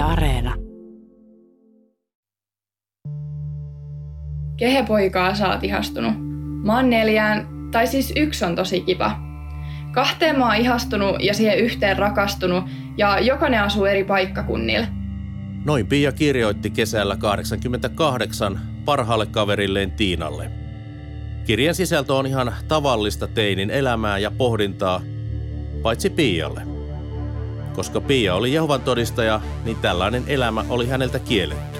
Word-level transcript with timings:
Yle 0.00 0.08
Areena. 0.08 0.54
Kehepoikaa 4.56 5.34
sä 5.34 5.48
oot 5.48 5.64
ihastunut. 5.64 6.12
Mä 6.64 6.76
oon 6.76 6.90
neljään, 6.90 7.48
tai 7.70 7.86
siis 7.86 8.12
yksi 8.16 8.44
on 8.44 8.56
tosi 8.56 8.80
kiva. 8.80 9.18
Kahteen 9.92 10.38
mä 10.38 10.46
oon 10.46 10.56
ihastunut 10.56 11.16
ja 11.22 11.34
siihen 11.34 11.58
yhteen 11.58 11.98
rakastunut, 11.98 12.64
ja 12.96 13.18
jokainen 13.18 13.62
asuu 13.62 13.84
eri 13.84 14.04
paikkakunnilla. 14.04 14.86
Noin 15.64 15.86
Pia 15.86 16.12
kirjoitti 16.12 16.70
kesällä 16.70 17.16
88 17.16 18.60
parhaalle 18.84 19.26
kaverilleen 19.26 19.90
Tiinalle. 19.90 20.50
Kirjan 21.46 21.74
sisältö 21.74 22.14
on 22.14 22.26
ihan 22.26 22.54
tavallista 22.68 23.28
teinin 23.28 23.70
elämää 23.70 24.18
ja 24.18 24.30
pohdintaa, 24.30 25.00
paitsi 25.82 26.10
Pialle. 26.10 26.79
Koska 27.80 28.00
Pia 28.00 28.34
oli 28.34 28.52
Jehovan 28.52 28.80
todistaja, 28.80 29.40
niin 29.64 29.76
tällainen 29.76 30.24
elämä 30.26 30.64
oli 30.68 30.88
häneltä 30.88 31.18
kielletty. 31.18 31.78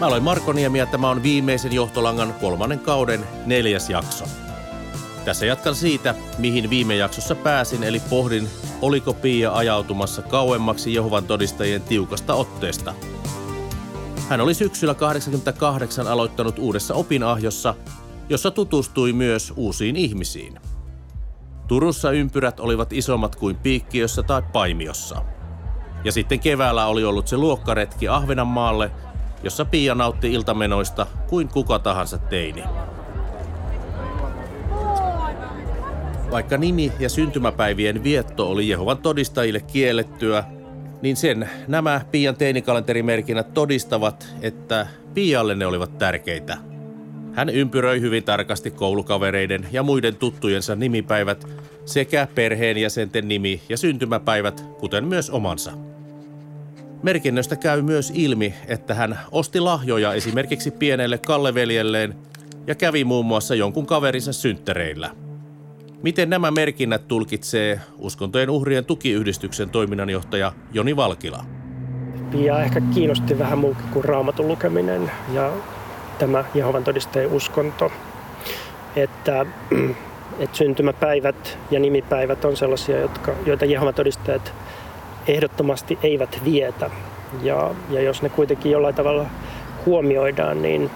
Mä 0.00 0.06
olen 0.06 0.22
Marko 0.22 0.52
Niemi 0.52 0.78
ja 0.78 0.86
tämä 0.86 1.10
on 1.10 1.22
viimeisen 1.22 1.72
johtolangan 1.72 2.34
kolmannen 2.40 2.78
kauden 2.78 3.24
neljäs 3.46 3.90
jakso. 3.90 4.24
Tässä 5.24 5.46
jatkan 5.46 5.74
siitä, 5.74 6.14
mihin 6.38 6.70
viime 6.70 6.96
jaksossa 6.96 7.34
pääsin, 7.34 7.84
eli 7.84 8.02
pohdin, 8.10 8.48
oliko 8.82 9.14
Pia 9.14 9.52
ajautumassa 9.52 10.22
kauemmaksi 10.22 10.94
Jehovan 10.94 11.24
todistajien 11.24 11.82
tiukasta 11.82 12.34
otteesta. 12.34 12.94
Hän 14.28 14.40
oli 14.40 14.54
syksyllä 14.54 14.94
88 14.94 16.06
aloittanut 16.06 16.58
uudessa 16.58 16.94
opinahjossa, 16.94 17.74
jossa 18.28 18.50
tutustui 18.50 19.12
myös 19.12 19.52
uusiin 19.56 19.96
ihmisiin. 19.96 20.60
Turussa 21.68 22.10
ympyrät 22.10 22.60
olivat 22.60 22.92
isommat 22.92 23.36
kuin 23.36 23.56
Piikkiössä 23.56 24.22
tai 24.22 24.42
Paimiossa. 24.52 25.22
Ja 26.04 26.12
sitten 26.12 26.40
keväällä 26.40 26.86
oli 26.86 27.04
ollut 27.04 27.28
se 27.28 27.36
luokkaretki 27.36 28.08
Ahvenanmaalle, 28.08 28.90
jossa 29.42 29.64
Pia 29.64 29.94
nautti 29.94 30.32
iltamenoista 30.32 31.06
kuin 31.28 31.48
kuka 31.48 31.78
tahansa 31.78 32.18
teini. 32.18 32.62
Vaikka 36.30 36.56
nimi- 36.56 36.92
ja 36.98 37.08
syntymäpäivien 37.08 38.04
vietto 38.04 38.50
oli 38.50 38.68
Jehovan 38.68 38.98
todistajille 38.98 39.60
kiellettyä, 39.60 40.44
niin 41.02 41.16
sen 41.16 41.50
nämä 41.68 42.00
Pian 42.10 42.36
teinikalenterimerkinnät 42.36 43.54
todistavat, 43.54 44.28
että 44.42 44.86
Pialle 45.14 45.54
ne 45.54 45.66
olivat 45.66 45.98
tärkeitä. 45.98 46.75
Hän 47.36 47.48
ympyröi 47.48 48.00
hyvin 48.00 48.24
tarkasti 48.24 48.70
koulukavereiden 48.70 49.68
ja 49.72 49.82
muiden 49.82 50.16
tuttujensa 50.16 50.74
nimipäivät 50.74 51.46
sekä 51.84 52.28
perheenjäsenten 52.34 53.28
nimi- 53.28 53.60
ja 53.68 53.76
syntymäpäivät, 53.76 54.64
kuten 54.78 55.04
myös 55.04 55.30
omansa. 55.30 55.72
Merkinnöstä 57.02 57.56
käy 57.56 57.82
myös 57.82 58.12
ilmi, 58.14 58.54
että 58.68 58.94
hän 58.94 59.18
osti 59.32 59.60
lahjoja 59.60 60.14
esimerkiksi 60.14 60.70
pienelle 60.70 61.18
Kalleveljelleen 61.18 62.14
ja 62.66 62.74
kävi 62.74 63.04
muun 63.04 63.26
muassa 63.26 63.54
jonkun 63.54 63.86
kaverinsa 63.86 64.32
synttereillä– 64.32 65.10
Miten 66.02 66.30
nämä 66.30 66.50
merkinnät 66.50 67.08
tulkitsee 67.08 67.80
uskontojen 67.98 68.50
uhrien 68.50 68.84
tukiyhdistyksen 68.84 69.70
toiminnanjohtaja 69.70 70.52
Joni 70.72 70.96
Valkila? 70.96 71.44
Pia 72.30 72.62
ehkä 72.62 72.80
kiinnosti 72.94 73.38
vähän 73.38 73.58
muukin 73.58 73.88
kuin 73.92 74.04
raamatun 74.04 74.48
lukeminen 74.48 75.10
ja 75.32 75.52
tämä 76.18 76.44
Jehovan 76.54 76.84
todistajien 76.84 77.32
uskonto. 77.32 77.92
Että, 78.96 79.46
että 80.40 80.56
syntymäpäivät 80.56 81.58
ja 81.70 81.80
nimipäivät 81.80 82.44
on 82.44 82.56
sellaisia, 82.56 83.00
jotka, 83.00 83.32
joita 83.46 83.64
Jehovan 83.64 83.94
todistajat 83.94 84.52
ehdottomasti 85.26 85.98
eivät 86.02 86.40
vietä. 86.44 86.90
Ja, 87.42 87.70
ja 87.90 88.02
jos 88.02 88.22
ne 88.22 88.28
kuitenkin 88.28 88.72
jollain 88.72 88.94
tavalla 88.94 89.26
huomioidaan, 89.86 90.62
niin 90.62 90.90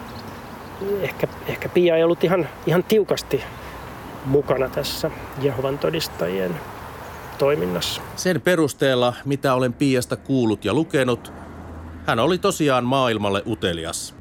ehkä, 1.02 1.28
ehkä 1.46 1.68
Pia 1.68 1.96
ei 1.96 2.04
ollut 2.04 2.24
ihan, 2.24 2.48
ihan 2.66 2.84
tiukasti 2.84 3.42
mukana 4.24 4.68
tässä 4.68 5.10
Jehovan 5.42 5.78
todistajien 5.78 6.56
toiminnassa. 7.38 8.02
Sen 8.16 8.40
perusteella, 8.40 9.14
mitä 9.24 9.54
olen 9.54 9.72
Piasta 9.72 10.16
kuullut 10.16 10.64
ja 10.64 10.74
lukenut, 10.74 11.32
hän 12.06 12.18
oli 12.18 12.38
tosiaan 12.38 12.84
maailmalle 12.84 13.42
utelias. 13.46 14.19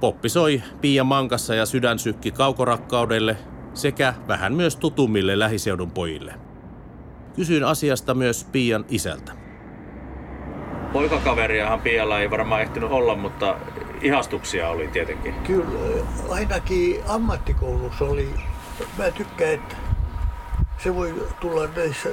Poppi 0.00 0.28
soi 0.28 0.62
Pia 0.80 1.04
mankassa 1.04 1.54
ja 1.54 1.66
sydän 1.66 1.98
sykki 1.98 2.30
kaukorakkaudelle 2.30 3.36
sekä 3.74 4.14
vähän 4.28 4.54
myös 4.54 4.76
tutummille 4.76 5.38
lähiseudun 5.38 5.90
pojille. 5.90 6.34
Kysyin 7.36 7.64
asiasta 7.64 8.14
myös 8.14 8.46
Pian 8.52 8.84
isältä. 8.88 9.32
Poikakaveriahan 10.92 11.80
Pialla 11.80 12.20
ei 12.20 12.30
varmaan 12.30 12.62
ehtinyt 12.62 12.90
olla, 12.90 13.14
mutta 13.14 13.56
ihastuksia 14.02 14.68
oli 14.68 14.88
tietenkin. 14.88 15.34
Kyllä, 15.34 16.06
ainakin 16.30 17.00
ammattikoulussa 17.08 18.04
oli 18.04 18.34
mä 18.98 19.10
tykkään, 19.10 19.54
että 19.54 19.76
se 20.78 20.94
voi 20.94 21.26
tulla 21.40 21.68
näissä 21.76 22.08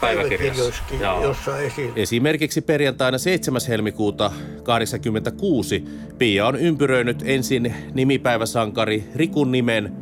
päiväkirjoissakin 0.00 1.00
jossain 1.22 1.66
esiin. 1.66 1.92
Esimerkiksi 1.96 2.60
perjantaina 2.60 3.18
7. 3.18 3.60
helmikuuta 3.68 4.32
86 4.62 5.84
Pia 6.18 6.46
on 6.46 6.56
ympyröinyt 6.56 7.22
ensin 7.26 7.74
nimipäiväsankari 7.94 9.04
Rikun 9.14 9.52
nimen, 9.52 9.92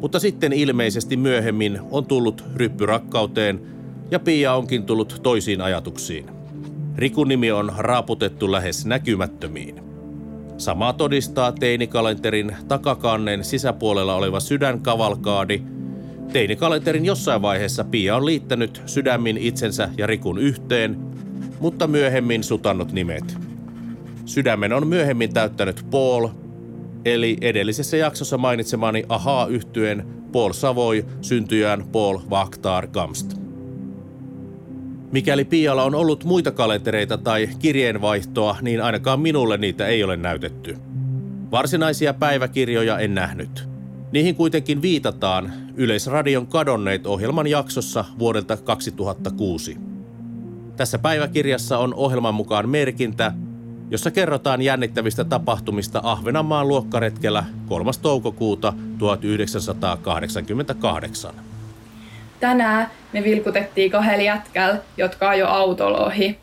mutta 0.00 0.18
sitten 0.18 0.52
ilmeisesti 0.52 1.16
myöhemmin 1.16 1.80
on 1.90 2.06
tullut 2.06 2.44
ryppyrakkauteen 2.56 3.60
ja 4.10 4.18
Pia 4.18 4.54
onkin 4.54 4.84
tullut 4.84 5.20
toisiin 5.22 5.60
ajatuksiin. 5.60 6.26
Rikun 6.96 7.28
nimi 7.28 7.50
on 7.50 7.72
raaputettu 7.76 8.52
lähes 8.52 8.86
näkymättömiin. 8.86 9.88
Samaa 10.56 10.92
todistaa 10.92 11.52
teinikalenterin 11.52 12.56
takakannen 12.68 13.44
sisäpuolella 13.44 14.14
oleva 14.14 14.40
sydänkavalkaadi. 14.40 15.62
Teinikalenterin 16.32 17.04
jossain 17.04 17.42
vaiheessa 17.42 17.84
Pia 17.84 18.16
on 18.16 18.26
liittänyt 18.26 18.82
sydämin 18.86 19.38
itsensä 19.38 19.88
ja 19.98 20.06
Rikun 20.06 20.38
yhteen, 20.38 20.96
mutta 21.60 21.86
myöhemmin 21.86 22.44
sutannut 22.44 22.92
nimet. 22.92 23.36
Sydämen 24.24 24.72
on 24.72 24.86
myöhemmin 24.86 25.34
täyttänyt 25.34 25.86
Paul, 25.90 26.28
eli 27.04 27.36
edellisessä 27.40 27.96
jaksossa 27.96 28.38
mainitsemani 28.38 29.04
Ahaa 29.08 29.46
yhtyen 29.46 30.06
Paul 30.32 30.52
Savoy 30.52 31.04
syntyjään 31.20 31.84
Paul 31.92 32.18
Vakhtar 32.30 32.86
Gamst. 32.86 33.34
Mikäli 35.12 35.44
Pialla 35.44 35.84
on 35.84 35.94
ollut 35.94 36.24
muita 36.24 36.50
kalentereita 36.50 37.18
tai 37.18 37.48
kirjeenvaihtoa, 37.58 38.56
niin 38.62 38.82
ainakaan 38.82 39.20
minulle 39.20 39.58
niitä 39.58 39.86
ei 39.86 40.04
ole 40.04 40.16
näytetty. 40.16 40.76
Varsinaisia 41.50 42.14
päiväkirjoja 42.14 42.98
en 42.98 43.14
nähnyt. 43.14 43.67
Niihin 44.12 44.34
kuitenkin 44.34 44.82
viitataan 44.82 45.52
Yleisradion 45.76 46.46
kadonneet 46.46 47.06
ohjelman 47.06 47.46
jaksossa 47.46 48.04
vuodelta 48.18 48.56
2006. 48.56 49.76
Tässä 50.76 50.98
päiväkirjassa 50.98 51.78
on 51.78 51.94
ohjelman 51.94 52.34
mukaan 52.34 52.68
merkintä, 52.68 53.32
jossa 53.90 54.10
kerrotaan 54.10 54.62
jännittävistä 54.62 55.24
tapahtumista 55.24 56.00
Ahvenanmaan 56.02 56.68
luokkaretkellä 56.68 57.44
3. 57.68 57.90
toukokuuta 58.02 58.72
1988. 58.98 61.34
Tänään 62.40 62.90
me 63.12 63.24
vilkutettiin 63.24 63.90
kahdella 63.90 64.22
jätkällä, 64.22 64.78
jotka 64.96 65.34
jo 65.34 65.46
autolla 65.46 66.06
ohi. 66.06 66.38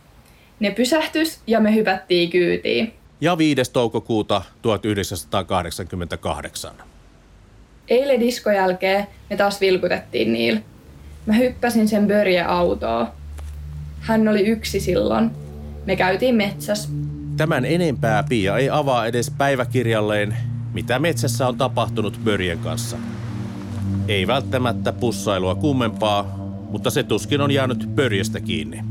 Ne 0.60 0.72
pysähtys 0.72 1.40
ja 1.48 1.60
me 1.60 1.76
hypättiin 1.76 2.30
kyytiin. 2.30 2.94
Ja 3.22 3.38
5. 3.38 3.72
toukokuuta 3.74 4.42
1988. 4.62 6.72
Eilen 7.88 8.20
disko 8.20 8.52
jälkeen 8.52 9.08
me 9.30 9.38
taas 9.38 9.62
vilkutettiin 9.62 10.34
niillä. 10.34 10.62
Mä 11.26 11.34
hyppäsin 11.34 11.88
sen 11.88 12.08
börje 12.08 12.42
autoa. 12.42 13.12
Hän 14.00 14.28
oli 14.28 14.42
yksi 14.48 14.80
silloin. 14.80 15.32
Me 15.86 15.96
käytiin 15.96 16.36
metsäs. 16.36 16.90
Tämän 17.38 17.66
enempää 17.66 18.24
Pia 18.24 18.58
ei 18.58 18.70
avaa 18.70 19.06
edes 19.06 19.32
päiväkirjalleen, 19.38 20.38
mitä 20.74 21.00
metsässä 21.00 21.48
on 21.48 21.58
tapahtunut 21.58 22.20
Börjen 22.24 22.60
kanssa. 22.60 22.98
Ei 24.08 24.28
välttämättä 24.28 24.94
pussailua 24.94 25.56
kummempaa, 25.56 26.24
mutta 26.70 26.90
se 26.90 27.04
tuskin 27.04 27.42
on 27.42 27.52
jäänyt 27.52 27.96
pörjestä 27.96 28.40
kiinni. 28.40 28.84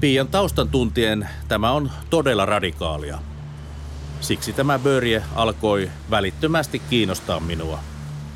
Pian 0.00 0.28
taustan 0.28 0.68
tuntien 0.68 1.28
tämä 1.48 1.72
on 1.72 1.90
todella 2.10 2.46
radikaalia. 2.46 3.18
Siksi 4.20 4.52
tämä 4.52 4.78
börje 4.78 5.22
alkoi 5.34 5.90
välittömästi 6.10 6.78
kiinnostaa 6.90 7.40
minua. 7.40 7.78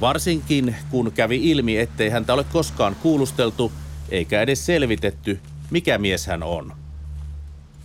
Varsinkin 0.00 0.76
kun 0.90 1.12
kävi 1.12 1.50
ilmi, 1.50 1.78
ettei 1.78 2.08
häntä 2.08 2.34
ole 2.34 2.44
koskaan 2.44 2.96
kuulusteltu 3.02 3.72
eikä 4.10 4.42
edes 4.42 4.66
selvitetty, 4.66 5.40
mikä 5.70 5.98
mies 5.98 6.26
hän 6.26 6.42
on. 6.42 6.72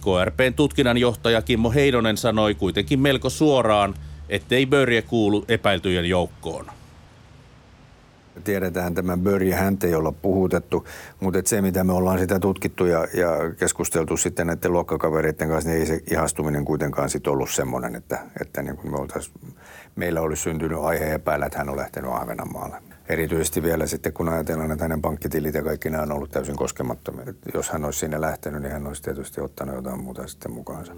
KRPn 0.01 0.53
tutkinnanjohtaja 0.55 1.41
Kimmo 1.41 1.71
Heinonen 1.71 2.17
sanoi 2.17 2.55
kuitenkin 2.55 2.99
melko 2.99 3.29
suoraan, 3.29 3.93
ettei 4.29 4.65
börje 4.65 5.01
kuulu 5.01 5.45
epäiltyjen 5.47 6.09
joukkoon. 6.09 6.65
Tiedetään 8.43 8.95
tämä 8.95 9.17
Börje 9.17 9.55
häntä, 9.55 9.87
jolla 9.87 10.11
puhutettu, 10.11 10.87
mutta 11.19 11.39
se 11.45 11.61
mitä 11.61 11.83
me 11.83 11.93
ollaan 11.93 12.19
sitä 12.19 12.39
tutkittu 12.39 12.85
ja, 12.85 13.07
ja 13.13 13.29
keskusteltu 13.57 14.17
sitten 14.17 14.47
näiden 14.47 14.73
luokkakavereiden 14.73 15.49
kanssa, 15.49 15.69
niin 15.69 15.79
ei 15.79 15.85
se 15.85 16.01
ihastuminen 16.11 16.65
kuitenkaan 16.65 17.09
sitten 17.09 17.33
ollut 17.33 17.51
semmoinen, 17.51 17.95
että, 17.95 18.19
että 18.41 18.61
niin 18.61 18.77
kuin 18.77 18.91
me 18.91 18.97
meillä 19.95 20.21
olisi 20.21 20.41
syntynyt 20.41 20.79
aihe 20.79 21.13
epäillä, 21.13 21.45
että 21.45 21.57
hän 21.57 21.69
on 21.69 21.77
lähtenyt 21.77 22.11
Ahvenanmaalle. 22.11 22.92
Erityisesti 23.09 23.63
vielä 23.63 23.87
sitten, 23.87 24.13
kun 24.13 24.29
ajatellaan, 24.29 24.71
että 24.71 24.83
hänen 24.83 25.01
pankkitilit 25.01 25.55
ja 25.55 25.63
kaikki 25.63 25.89
nämä 25.89 26.03
on 26.03 26.11
ollut 26.11 26.31
täysin 26.31 26.55
koskemattomia. 26.55 27.25
Jos 27.53 27.69
hän 27.69 27.85
olisi 27.85 27.99
sinne 27.99 28.21
lähtenyt, 28.21 28.61
niin 28.61 28.71
hän 28.71 28.87
olisi 28.87 29.01
tietysti 29.01 29.41
ottanut 29.41 29.75
jotain 29.75 30.03
muuta 30.03 30.27
sitten 30.27 30.51
mukaansa. 30.51 30.93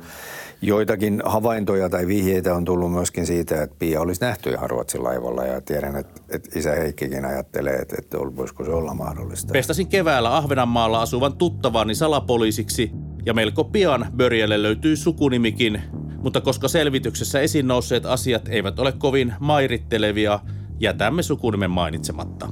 Joitakin 0.62 1.22
havaintoja 1.26 1.90
tai 1.90 2.08
vihjeitä 2.08 2.56
on 2.56 2.66
tullut 2.66 2.92
myöskin 2.92 3.26
siitä, 3.26 3.64
että 3.64 3.76
Pia 3.80 4.02
olisi 4.02 4.22
nähty 4.22 4.50
ihan 4.50 4.70
Ruotsin 4.70 5.04
laivalla. 5.04 5.44
Ja 5.44 5.62
tiedän, 5.62 5.96
että, 5.96 6.22
että 6.30 6.60
isä 6.60 6.72
Heikkikin 6.72 7.26
ajattelee, 7.26 7.76
että, 7.76 7.96
että 8.00 8.18
voisiko 8.18 8.66
se 8.66 8.72
olla 8.72 8.94
mahdollista. 8.94 9.54
Pestasin 9.54 9.88
keväällä 9.88 10.38
Ahvenanmaalla 10.38 11.02
asuvan 11.02 11.38
tuttavani 11.38 11.96
salapoliisiksi 11.96 12.92
ja 13.26 13.34
melko 13.34 13.64
pian 13.64 14.06
Börjelle 14.16 14.62
löytyy 14.62 14.96
sukunimikin, 14.96 15.82
mutta 16.18 16.42
koska 16.42 16.68
selvityksessä 16.68 17.40
esiin 17.40 17.68
nousseet 17.68 18.06
asiat 18.06 18.48
eivät 18.50 18.80
ole 18.80 18.92
kovin 18.92 19.34
mairittelevia, 19.40 20.40
jätämme 20.80 21.24
sukunimen 21.24 21.72
mainitsematta. 21.72 22.48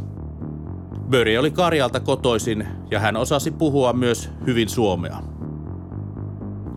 Börje 1.10 1.40
oli 1.40 1.52
Karjalta 1.52 2.00
kotoisin 2.00 2.68
ja 2.92 3.00
hän 3.00 3.18
osasi 3.18 3.52
puhua 3.52 3.94
myös 3.94 4.30
hyvin 4.48 4.70
suomea. 4.70 5.18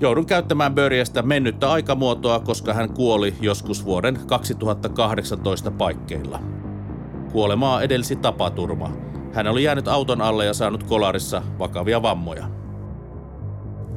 Joudun 0.00 0.26
käyttämään 0.26 0.74
Börjestä 0.74 1.22
mennyttä 1.22 1.70
aikamuotoa, 1.70 2.40
koska 2.40 2.74
hän 2.74 2.94
kuoli 2.94 3.34
joskus 3.40 3.84
vuoden 3.84 4.18
2018 4.26 5.70
paikkeilla. 5.70 6.40
Kuolemaa 7.32 7.82
edelsi 7.82 8.16
tapaturma. 8.16 8.92
Hän 9.32 9.46
oli 9.46 9.62
jäänyt 9.62 9.88
auton 9.88 10.20
alle 10.20 10.44
ja 10.44 10.54
saanut 10.54 10.82
kolarissa 10.82 11.42
vakavia 11.58 12.02
vammoja. 12.02 12.46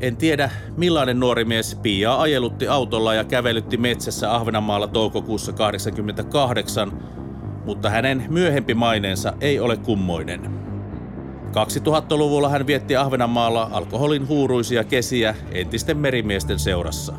En 0.02 0.18
tiedä, 0.18 0.52
millainen 0.78 1.20
nuori 1.20 1.46
mies 1.46 1.76
Piaa 1.76 2.22
ajelutti 2.22 2.68
autolla 2.68 3.14
ja 3.14 3.24
kävelytti 3.24 3.78
metsässä 3.78 4.36
Ahvenanmaalla 4.36 4.88
toukokuussa 4.88 5.54
88, 5.54 6.92
mutta 7.70 7.90
hänen 7.90 8.26
myöhempi 8.30 8.74
maineensa 8.74 9.34
ei 9.42 9.60
ole 9.60 9.78
kummoinen. 9.78 10.42
2000-luvulla 11.50 12.50
hän 12.50 12.68
vietti 12.68 12.96
Ahvenanmaalla 12.96 13.70
alkoholin 13.72 14.28
huuruisia 14.28 14.84
kesiä 14.84 15.36
entisten 15.52 15.98
merimiesten 15.98 16.60
seurassa. 16.60 17.14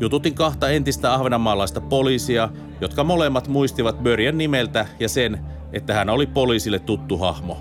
Jututin 0.00 0.34
kahta 0.34 0.68
entistä 0.68 1.14
ahvenanmaalaista 1.14 1.80
poliisia, 1.80 2.48
jotka 2.80 3.04
molemmat 3.04 3.48
muistivat 3.48 4.02
Börjen 4.02 4.38
nimeltä 4.38 4.86
ja 5.00 5.08
sen, 5.08 5.40
että 5.72 5.94
hän 5.94 6.10
oli 6.10 6.26
poliisille 6.26 6.78
tuttu 6.78 7.18
hahmo. 7.18 7.58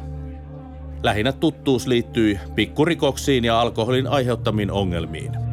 Lähinnä 1.03 1.31
tuttuus 1.31 1.87
liittyi 1.87 2.39
pikkurikoksiin 2.55 3.45
ja 3.45 3.61
alkoholin 3.61 4.07
aiheuttamiin 4.07 4.71
ongelmiin. 4.71 5.48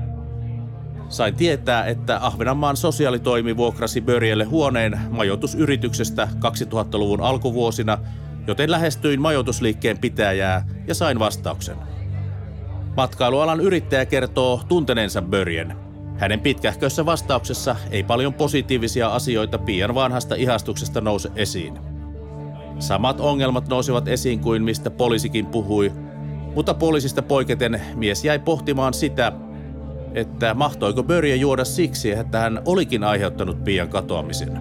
Sain 1.09 1.35
tietää, 1.35 1.87
että 1.87 2.19
Ahvenanmaan 2.23 2.77
sosiaalitoimi 2.77 3.57
vuokrasi 3.57 4.01
Börjelle 4.01 4.45
huoneen 4.45 5.01
majoitusyrityksestä 5.11 6.29
2000-luvun 6.35 7.21
alkuvuosina, 7.21 7.99
joten 8.47 8.71
lähestyin 8.71 9.21
majoitusliikkeen 9.21 9.99
pitäjää 9.99 10.67
ja 10.87 10.95
sain 10.95 11.19
vastauksen. 11.19 11.77
Matkailualan 12.97 13.61
yrittäjä 13.61 14.07
kertoo 14.07 14.61
tunteneensa 14.69 15.23
Börjen. 15.23 15.77
Hänen 16.17 16.41
pitkähkössä 16.41 17.07
vastauksessa 17.07 17.77
ei 17.91 18.03
paljon 18.03 18.35
positiivisia 18.35 19.09
asioita 19.09 19.59
pian 19.59 19.95
vanhasta 19.95 20.35
ihastuksesta 20.35 21.01
nouse 21.01 21.31
esiin. 21.37 21.79
Samat 22.79 23.21
ongelmat 23.21 23.69
nousivat 23.69 24.09
esiin 24.09 24.41
kuin 24.41 24.63
mistä 24.63 24.91
poliisikin 24.91 25.47
puhui, 25.47 25.93
mutta 26.55 26.75
poliisista 26.75 27.23
poiketen 27.23 27.81
mies 27.95 28.25
jäi 28.25 28.39
pohtimaan 28.39 28.95
sitä, 28.95 29.33
että 30.17 30.55
mahtoiko 30.55 31.03
Börje 31.03 31.37
juoda 31.37 31.65
siksi, 31.65 32.11
että 32.11 32.39
hän 32.39 32.63
olikin 32.65 33.05
aiheuttanut 33.05 33.65
Pian 33.65 33.89
katoamisen. 33.89 34.61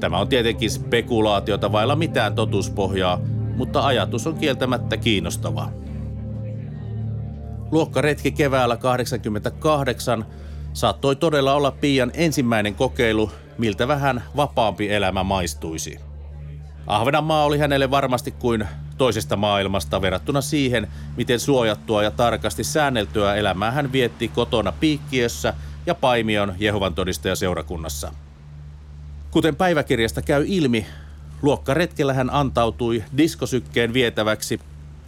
Tämä 0.00 0.18
on 0.18 0.28
tietenkin 0.28 0.70
spekulaatiota 0.70 1.72
vailla 1.72 1.96
mitään 1.96 2.34
totuuspohjaa, 2.34 3.20
mutta 3.56 3.86
ajatus 3.86 4.26
on 4.26 4.34
kieltämättä 4.34 4.96
kiinnostava. 4.96 5.68
Luokkaretki 7.70 8.32
keväällä 8.32 8.76
88 8.76 10.26
saattoi 10.72 11.16
todella 11.16 11.54
olla 11.54 11.70
Pian 11.70 12.10
ensimmäinen 12.14 12.74
kokeilu, 12.74 13.30
miltä 13.58 13.88
vähän 13.88 14.22
vapaampi 14.36 14.92
elämä 14.92 15.24
maistuisi. 15.24 15.98
Ahvenanmaa 16.86 17.44
oli 17.44 17.58
hänelle 17.58 17.90
varmasti 17.90 18.30
kuin 18.30 18.68
toisesta 18.98 19.36
maailmasta 19.36 20.02
verrattuna 20.02 20.40
siihen, 20.40 20.88
miten 21.16 21.40
suojattua 21.40 22.02
ja 22.02 22.10
tarkasti 22.10 22.64
säänneltyä 22.64 23.34
elämää 23.34 23.70
hän 23.70 23.92
vietti 23.92 24.28
kotona 24.28 24.72
piikkiössä 24.72 25.54
ja 25.86 25.94
Paimion 25.94 26.54
Jehovan 26.58 26.94
todistajaseurakunnassa. 26.94 28.12
Kuten 29.30 29.56
päiväkirjasta 29.56 30.22
käy 30.22 30.44
ilmi, 30.46 30.86
luokkaretkellä 31.42 32.14
hän 32.14 32.30
antautui 32.30 33.04
diskosykkeen 33.16 33.92
vietäväksi 33.92 34.60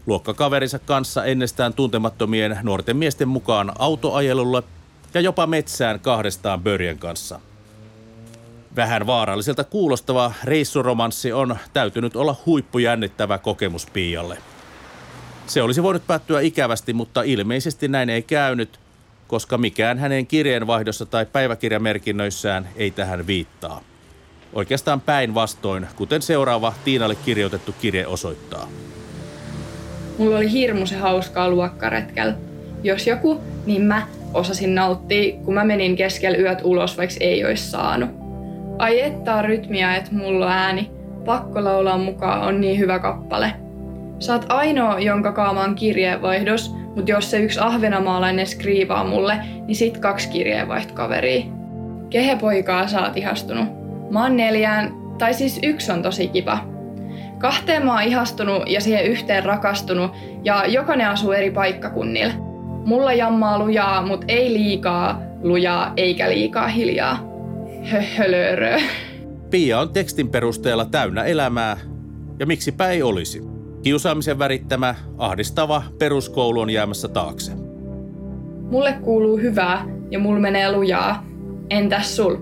luokkakaverinsa 0.07 0.79
kanssa 0.79 1.25
ennestään 1.25 1.75
tuntemattomien 1.75 2.59
nuorten 2.63 2.97
miesten 2.97 3.29
mukaan 3.29 3.73
autoajelulle 3.79 4.63
ja 5.15 5.21
jopa 5.21 5.47
metsään 5.47 6.01
kahdestaan 6.01 6.63
Börjen 6.63 6.99
kanssa– 6.99 7.41
Vähän 8.77 9.07
vaaralliselta 9.07 9.65
kuulostava 9.65 10.33
reissuromanssi 10.45 11.33
on 11.33 11.57
täytynyt 11.73 12.17
olla 12.17 12.37
huippujännittävä 12.47 13.39
kokemus 13.39 13.87
Pialle. 13.87 14.39
Se 15.47 15.63
olisi 15.63 15.83
voinut 15.83 16.07
päättyä 16.07 16.41
ikävästi, 16.41 16.93
mutta 16.93 17.23
ilmeisesti 17.23 17.89
näin 17.89 18.11
ei 18.11 18.23
käynyt, 18.23 18.81
koska 19.29 19.59
mikään 19.59 19.99
hänen 19.99 20.27
kirjeenvaihdossa 20.27 21.07
tai 21.07 21.27
päiväkirjamerkinnöissään 21.27 22.69
ei 22.77 22.91
tähän 22.91 23.27
viittaa. 23.27 23.81
Oikeastaan 24.53 25.01
päinvastoin, 25.01 25.87
kuten 25.97 26.23
seuraava 26.23 26.75
Tiinalle 26.85 27.15
kirjoitettu 27.15 27.75
kirje 27.81 28.07
osoittaa. 28.07 28.69
Mulla 30.19 30.37
oli 30.37 30.53
hirmu 30.53 30.87
se 30.87 30.97
hauskaa 30.97 31.51
luokkaretkellä. 31.51 32.35
Jos 32.83 33.07
joku, 33.07 33.41
niin 33.67 33.83
mä 33.83 34.07
osasin 34.35 34.75
nauttia, 34.75 35.37
kun 35.45 35.55
mä 35.55 35.65
menin 35.65 35.97
keskellä 35.97 36.39
yöt 36.39 36.59
ulos, 36.63 36.97
vaikka 36.97 37.17
ei 37.21 37.45
olisi 37.45 37.71
saanut. 37.71 38.18
On 38.79 39.45
rytmiä, 39.45 39.97
että 39.97 40.15
mulla 40.15 40.51
ääni. 40.51 40.91
Pakko 41.25 41.65
laulaa 41.65 41.99
mukaan 41.99 42.41
on 42.41 42.61
niin 42.61 42.79
hyvä 42.79 42.99
kappale. 42.99 43.53
Saat 44.19 44.47
ainoa, 44.49 44.99
jonka 45.01 45.33
kaamaan 45.33 45.75
kirjeenvaihdos, 45.75 46.75
mutta 46.97 47.11
jos 47.11 47.31
se 47.31 47.39
yksi 47.39 47.61
ahvenamaalainen 47.61 48.47
skriivaa 48.47 49.05
mulle, 49.05 49.37
niin 49.67 49.77
sit 49.77 49.99
kaksi 49.99 50.29
kirjeenvaihtokaveria. 50.29 51.45
Kehe 52.11 52.37
poikaa 52.37 52.87
saat 52.87 53.17
ihastunut? 53.17 53.69
Mä 54.11 54.23
oon 54.23 54.37
neljään, 54.37 54.93
tai 55.19 55.35
siis 55.35 55.61
yksi 55.63 55.93
on 55.93 56.03
tosi 56.03 56.29
kiva. 56.29 56.59
Kahteen 57.39 57.85
mä 57.85 57.93
oon 57.93 58.03
ihastunut 58.03 58.63
ja 58.71 58.81
siihen 58.81 59.05
yhteen 59.05 59.45
rakastunut, 59.45 60.11
ja 60.45 60.67
jokainen 60.67 61.09
asuu 61.09 61.33
eri 61.33 61.51
paikkakunnilla. 61.51 62.35
Mulla 62.85 63.13
jammaa 63.13 63.59
lujaa, 63.59 64.07
mut 64.07 64.25
ei 64.29 64.53
liikaa 64.53 65.23
lujaa 65.43 65.93
eikä 65.97 66.31
liikaa 66.31 66.69
hiljaa. 66.69 67.28
Höhölörö. 67.83 68.77
Pia 69.51 69.81
on 69.81 69.93
tekstin 69.93 70.29
perusteella 70.29 70.85
täynnä 70.85 71.25
elämää, 71.25 71.77
ja 72.39 72.47
miksipä 72.47 72.89
ei 72.89 73.03
olisi. 73.03 73.43
Kiusaamisen 73.83 74.39
värittämä, 74.39 74.95
ahdistava 75.19 75.83
peruskoulu 75.99 76.61
on 76.61 76.71
jäämässä 76.71 77.09
taakse. 77.09 77.53
Mulle 78.71 78.93
kuuluu 78.93 79.37
hyvää 79.37 79.85
ja 80.11 80.19
mulla 80.19 80.41
menee 80.41 80.73
lujaa. 80.73 81.27
Entäs 81.71 82.17
sul? 82.17 82.37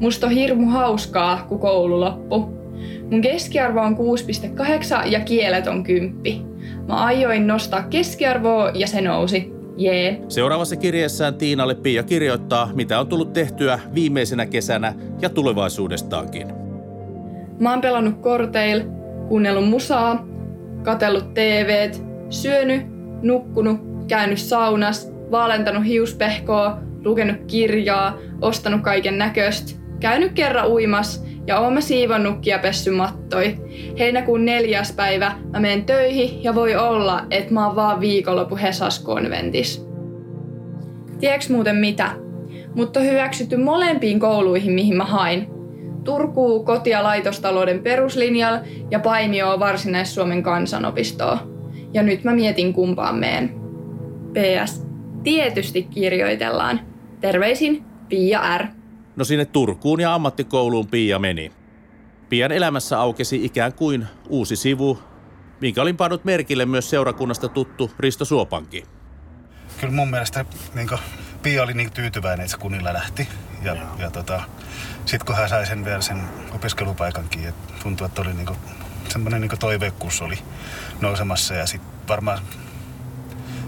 Musta 0.00 0.26
on 0.26 0.32
hirmu 0.32 0.66
hauskaa, 0.66 1.44
kun 1.48 1.58
koulu 1.58 2.00
loppu. 2.00 2.38
Mun 3.10 3.20
keskiarvo 3.20 3.80
on 3.80 3.96
6,8 3.96 5.06
ja 5.06 5.20
kielet 5.20 5.66
on 5.66 5.84
10. 5.84 6.48
Mä 6.88 6.94
aioin 6.94 7.46
nostaa 7.46 7.82
keskiarvoa 7.82 8.70
ja 8.74 8.86
se 8.86 9.00
nousi. 9.00 9.57
Jee. 9.78 10.20
Seuraavassa 10.28 10.76
kirjeessään 10.76 11.34
Tiinalle 11.34 11.74
Pia 11.74 12.02
kirjoittaa, 12.02 12.70
mitä 12.74 13.00
on 13.00 13.06
tullut 13.06 13.32
tehtyä 13.32 13.80
viimeisenä 13.94 14.46
kesänä 14.46 14.94
ja 15.20 15.28
tulevaisuudestaankin. 15.28 16.48
Mä 17.60 17.70
oon 17.70 17.80
pelannut 17.80 18.20
korteil, 18.20 18.82
kuunnellut 19.28 19.68
musaa, 19.68 20.26
katellut 20.82 21.34
TVt, 21.34 22.02
syönyt, 22.30 22.82
nukkunut, 23.22 23.80
käynyt 24.08 24.38
saunas, 24.38 25.12
vaalentanut 25.30 25.84
hiuspehkoa, 25.84 26.78
lukenut 27.04 27.36
kirjaa, 27.46 28.18
ostanut 28.40 28.80
kaiken 28.80 29.18
näköistä, 29.18 29.80
käynyt 30.00 30.32
kerran 30.32 30.68
uimas 30.68 31.24
ja 31.48 31.60
oon 31.60 31.72
mä 31.72 31.80
siivonnutkin 31.80 32.50
ja 32.50 32.58
pessy 32.58 32.90
mattoi. 32.90 33.56
Heinäkuun 33.98 34.44
neljäs 34.44 34.92
päivä 34.92 35.32
mä 35.52 35.60
menen 35.60 35.84
töihin 35.84 36.44
ja 36.44 36.54
voi 36.54 36.76
olla, 36.76 37.24
että 37.30 37.54
mä 37.54 37.66
oon 37.66 37.76
vaan 37.76 38.00
viikonloppu 38.00 38.56
Hesas 38.56 38.98
konventis. 38.98 39.86
Tiedätkö 41.20 41.52
muuten 41.52 41.76
mitä? 41.76 42.10
Mutta 42.74 43.00
on 43.00 43.06
hyväksytty 43.06 43.56
molempiin 43.56 44.20
kouluihin, 44.20 44.72
mihin 44.72 44.96
mä 44.96 45.04
hain. 45.04 45.46
Turku 46.04 46.64
koti- 46.64 46.90
ja 46.90 47.02
laitostalouden 47.02 47.78
peruslinjalla 47.78 48.60
ja 48.90 48.98
Paimio 48.98 49.60
Varsinais-Suomen 49.60 50.42
kansanopistoa. 50.42 51.38
Ja 51.94 52.02
nyt 52.02 52.24
mä 52.24 52.34
mietin 52.34 52.72
kumpaan 52.72 53.16
meen. 53.16 53.50
PS. 54.32 54.86
Tietysti 55.22 55.82
kirjoitellaan. 55.82 56.80
Terveisin 57.20 57.84
Pia 58.08 58.58
R. 58.58 58.77
No 59.18 59.24
sinne 59.24 59.44
Turkuun 59.44 60.00
ja 60.00 60.14
ammattikouluun 60.14 60.86
Pia 60.86 61.18
meni. 61.18 61.52
Pian 62.28 62.52
elämässä 62.52 63.00
aukesi 63.00 63.44
ikään 63.44 63.72
kuin 63.72 64.06
uusi 64.28 64.56
sivu, 64.56 64.98
minkä 65.60 65.82
olin 65.82 65.96
pannut 65.96 66.24
merkille 66.24 66.66
myös 66.66 66.90
seurakunnasta 66.90 67.48
tuttu 67.48 67.90
Risto 67.98 68.24
Suopanki. 68.24 68.84
Kyllä 69.80 69.92
mun 69.92 70.10
mielestä 70.10 70.44
niin 70.74 70.88
Pia 71.42 71.62
oli 71.62 71.74
niin 71.74 71.92
tyytyväinen, 71.92 72.44
että 72.44 72.50
se 72.50 72.58
kunnilla 72.58 72.92
lähti. 72.92 73.28
Ja, 73.62 73.76
ja 73.98 74.10
tota, 74.10 74.42
sitten 75.04 75.26
kun 75.26 75.36
hän 75.36 75.48
sai 75.48 75.66
sen 75.66 75.84
vielä 75.84 76.00
sen 76.00 76.22
opiskelupaikankin, 76.54 77.48
että 77.48 77.74
tuntui, 77.82 78.06
että 78.06 78.22
oli 78.22 78.34
niin 78.34 78.48
semmoinen 79.08 79.40
niin 79.40 79.58
toiveikkuus 79.58 80.22
oli 80.22 80.38
nousemassa. 81.00 81.54
Ja 81.54 81.66
sitten 81.66 82.08
varmaan 82.08 82.38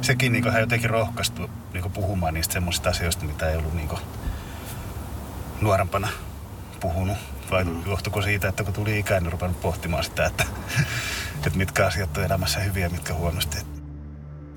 sekin 0.01 0.33
niin 0.33 0.53
hän 0.53 0.61
jotenkin 0.61 0.91
rohkaistui 0.91 1.49
niin 1.73 1.93
puhumaan 1.93 2.35
niistä 2.35 2.53
semmoisista 2.53 2.91
asioista, 2.91 3.25
mitä 3.25 3.51
ei 3.51 3.57
ollut 3.57 3.75
niin 3.75 3.89
nuorempana 5.61 6.09
puhunut. 6.81 7.17
Vai 7.51 7.65
mm. 7.65 7.83
johtuiko 7.87 8.23
siitä, 8.23 8.49
että 8.49 8.65
kun 8.65 8.73
tuli 8.73 8.99
ikään, 8.99 9.23
niin 9.23 9.33
rupennut 9.33 9.61
pohtimaan 9.61 10.05
sitä, 10.05 10.27
että, 10.27 10.45
että 11.47 11.59
mitkä 11.59 11.87
asiat 11.87 12.17
on 12.17 12.25
elämässä 12.25 12.61
hyviä 12.61 12.87
ja 12.87 12.91
mitkä 12.91 13.15
huonosti. 13.15 13.59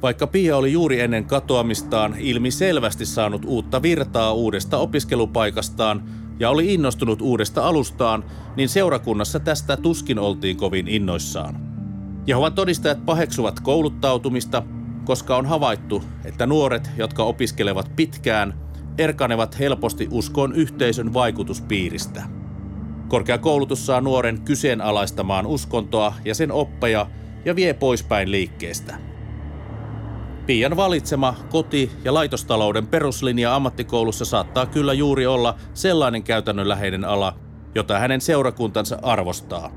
Vaikka 0.02 0.28
Pia 0.28 0.58
oli 0.58 0.72
juuri 0.72 1.00
ennen 1.00 1.26
katoamistaan 1.26 2.16
ilmi 2.20 2.52
selvästi 2.52 3.06
saanut 3.06 3.46
uutta 3.46 3.82
virtaa 3.82 4.34
uudesta 4.34 4.78
opiskelupaikastaan 4.78 6.04
ja 6.40 6.50
oli 6.50 6.74
innostunut 6.74 7.22
uudesta 7.22 7.68
alustaan, 7.68 8.24
niin 8.56 8.70
seurakunnassa 8.70 9.40
tästä 9.40 9.78
tuskin 9.78 10.20
oltiin 10.20 10.58
kovin 10.58 10.88
innoissaan. 10.88 11.74
Jehovan 12.28 12.54
todistajat 12.54 13.06
paheksuvat 13.06 13.60
kouluttautumista, 13.60 14.64
koska 15.06 15.38
on 15.38 15.46
havaittu, 15.46 16.04
että 16.26 16.46
nuoret, 16.46 16.90
jotka 16.98 17.24
opiskelevat 17.24 17.96
pitkään, 17.96 18.63
erkanevat 18.98 19.60
helposti 19.60 20.08
uskoon 20.12 20.54
yhteisön 20.54 21.14
vaikutuspiiristä. 21.14 22.24
Korkeakoulutus 23.08 23.86
saa 23.86 24.02
nuoren 24.02 24.42
kyseenalaistamaan 24.42 25.48
uskontoa 25.48 26.14
ja 26.26 26.36
sen 26.36 26.52
oppeja 26.52 27.08
ja 27.46 27.56
vie 27.56 27.74
poispäin 27.74 28.32
liikkeestä. 28.32 28.96
Pian 30.46 30.76
valitsema 30.76 31.36
koti- 31.50 31.92
ja 32.04 32.14
laitostalouden 32.14 32.88
peruslinja 32.88 33.56
ammattikoulussa 33.56 34.26
saattaa 34.26 34.66
kyllä 34.66 34.94
juuri 34.94 35.26
olla 35.26 35.56
sellainen 35.74 36.24
käytännönläheinen 36.24 37.06
ala, 37.06 37.36
jota 37.76 38.00
hänen 38.00 38.22
seurakuntansa 38.22 39.00
arvostaa, 39.02 39.72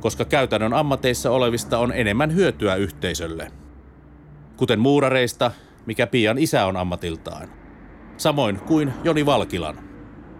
koska 0.00 0.24
käytännön 0.24 0.74
ammateissa 0.74 1.30
olevista 1.30 1.78
on 1.78 1.92
enemmän 1.92 2.34
hyötyä 2.34 2.74
yhteisölle. 2.74 3.52
Kuten 4.56 4.80
muurareista, 4.80 5.50
mikä 5.86 6.06
Pian 6.06 6.38
isä 6.38 6.66
on 6.66 6.76
ammatiltaan. 6.76 7.48
Samoin 8.18 8.60
kuin 8.60 8.92
Joni 9.04 9.26
Valkilan. 9.26 9.78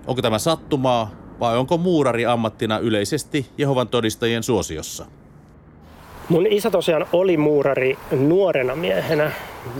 Onko 0.06 0.22
tämä 0.22 0.38
sattumaa 0.38 1.10
vai 1.40 1.58
onko 1.58 1.78
muurari 1.78 2.26
ammattina 2.26 2.78
yleisesti 2.78 3.46
Jehovan 3.58 3.88
todistajien 3.88 4.42
suosiossa? 4.42 5.06
Mun 6.28 6.46
isä 6.46 6.70
tosiaan 6.70 7.06
oli 7.12 7.36
muurari 7.36 7.98
nuorena 8.10 8.76
miehenä 8.76 9.32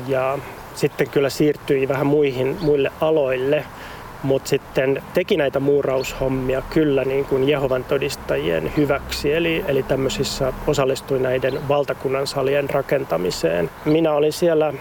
ja 0.09 0.39
sitten 0.75 1.11
kyllä 1.11 1.31
siirtyi 1.31 1.89
vähän 1.89 2.07
muihin, 2.07 2.57
muille 2.61 2.93
aloille, 3.01 3.65
mutta 4.23 4.49
sitten 4.49 5.03
teki 5.15 5.37
näitä 5.37 5.61
muuraushommia 5.61 6.63
kyllä 6.71 7.05
niin 7.05 7.25
kuin 7.25 7.49
Jehovan 7.49 7.85
todistajien 7.85 8.73
hyväksi, 8.77 9.33
eli, 9.33 9.65
eli 9.69 9.83
tämmöisissä 9.83 10.53
osallistui 10.67 11.19
näiden 11.19 11.69
valtakunnan 11.69 12.27
salien 12.27 12.71
rakentamiseen. 12.71 13.71
Minä 13.85 14.13
olin 14.13 14.33
siellä 14.33 14.73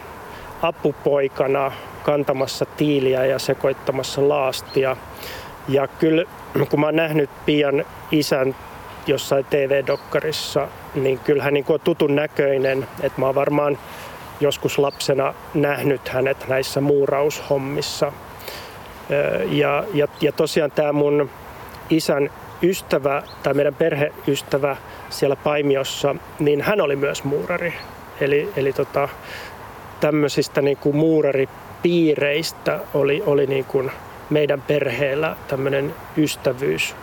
apupoikana 0.62 1.72
kantamassa 2.08 2.66
tiiliä 2.66 3.26
ja 3.26 3.40
sekoittamassa 3.40 4.30
laastia. 4.30 4.98
Ja 5.68 5.88
kyllä 5.88 6.24
kun 6.70 6.80
mä 6.80 6.86
oon 6.86 6.96
nähnyt 6.96 7.30
Pian 7.46 7.86
isän 8.12 8.56
jossain 9.08 9.46
TV-dokkarissa, 9.46 10.68
niin 10.96 11.20
kyllähän 11.20 11.54
niin 11.54 11.66
on 11.70 11.80
tutun 11.80 12.16
näköinen. 12.16 12.88
Että 13.02 13.22
mä 13.22 13.26
oon 13.26 13.36
varmaan 13.36 13.78
joskus 14.40 14.78
lapsena 14.78 15.34
nähnyt 15.54 16.10
hänet 16.10 16.48
näissä 16.48 16.82
muuraushommissa. 16.82 18.12
Ja, 19.50 19.84
ja, 19.94 20.08
ja 20.22 20.32
tosiaan 20.32 20.72
tämä 20.72 20.94
mun 20.94 21.30
isän 21.90 22.30
ystävä 22.64 23.24
tai 23.44 23.54
meidän 23.54 23.76
perheystävä 23.76 24.78
siellä 25.10 25.36
Paimiossa, 25.36 26.16
niin 26.40 26.62
hän 26.62 26.82
oli 26.82 26.96
myös 26.96 27.24
muurari. 27.24 27.74
Eli, 28.22 28.50
eli 28.56 28.74
tota, 28.74 29.10
tämmöisistä 30.00 30.62
niin 30.62 30.78
kuin 30.78 30.96
muuraripiireistä 31.88 32.80
oli, 32.94 33.24
oli 33.26 33.46
niin 33.46 33.66
kuin 33.66 33.92
meidän 34.30 34.62
perheellä 34.62 35.36
tämmöinen 35.48 35.94
ystävyys 36.18 36.96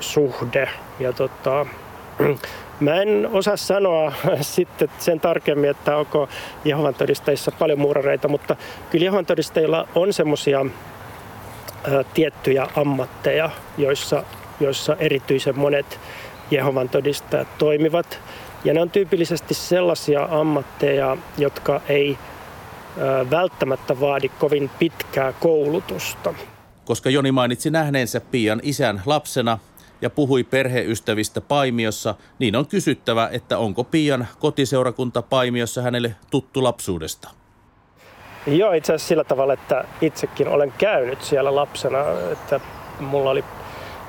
suhde. 0.00 0.68
Ja 1.00 1.12
tota, 1.12 1.66
mä 2.80 3.02
en 3.02 3.28
osaa 3.32 3.56
sanoa 3.56 4.12
sitten 4.40 4.88
sen 4.98 5.20
tarkemmin, 5.20 5.70
että 5.70 5.96
onko 5.96 6.28
Jehovan 6.64 6.94
todistajissa 6.94 7.52
paljon 7.58 7.78
muurareita, 7.78 8.28
mutta 8.28 8.56
kyllä 8.90 9.04
Jehovan 9.04 9.26
todistajilla 9.26 9.88
on 9.94 10.12
semmoisia 10.12 10.66
tiettyjä 12.14 12.66
ammatteja, 12.76 13.50
joissa, 13.78 14.22
joissa 14.60 14.96
erityisen 14.98 15.58
monet 15.58 16.00
Jehovan 16.50 16.88
todistajat 16.88 17.48
toimivat. 17.58 18.20
Ja 18.64 18.74
ne 18.74 18.80
on 18.80 18.90
tyypillisesti 18.90 19.54
sellaisia 19.54 20.28
ammatteja, 20.30 21.16
jotka 21.38 21.80
ei 21.88 22.18
välttämättä 23.30 24.00
vaadi 24.00 24.28
kovin 24.28 24.70
pitkää 24.78 25.32
koulutusta. 25.32 26.34
Koska 26.84 27.10
Joni 27.10 27.32
mainitsi 27.32 27.70
nähneensä 27.70 28.20
Pian 28.20 28.60
isän 28.62 29.02
lapsena 29.06 29.58
ja 30.00 30.10
puhui 30.10 30.44
perheystävistä 30.44 31.40
Paimiossa, 31.40 32.14
niin 32.38 32.56
on 32.56 32.66
kysyttävä, 32.66 33.28
että 33.32 33.58
onko 33.58 33.84
Pian 33.84 34.26
kotiseurakunta 34.38 35.22
Paimiossa 35.22 35.82
hänelle 35.82 36.16
tuttu 36.30 36.62
lapsuudesta. 36.64 37.30
Joo, 38.46 38.72
itse 38.72 38.92
asiassa 38.92 39.08
sillä 39.08 39.24
tavalla, 39.24 39.52
että 39.52 39.84
itsekin 40.00 40.48
olen 40.48 40.72
käynyt 40.78 41.22
siellä 41.22 41.54
lapsena, 41.54 41.98
että 42.32 42.60
mulla 43.00 43.30
oli 43.30 43.44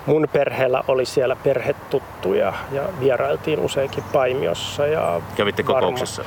mun 0.05 0.27
perheellä 0.33 0.83
oli 0.87 1.05
siellä 1.05 1.35
perhetuttuja 1.35 2.53
ja 2.71 2.83
vierailtiin 2.99 3.59
useinkin 3.59 4.03
Paimiossa. 4.13 4.87
Ja 4.87 5.21
Kävitte 5.35 5.63
kokouksessa? 5.63 6.23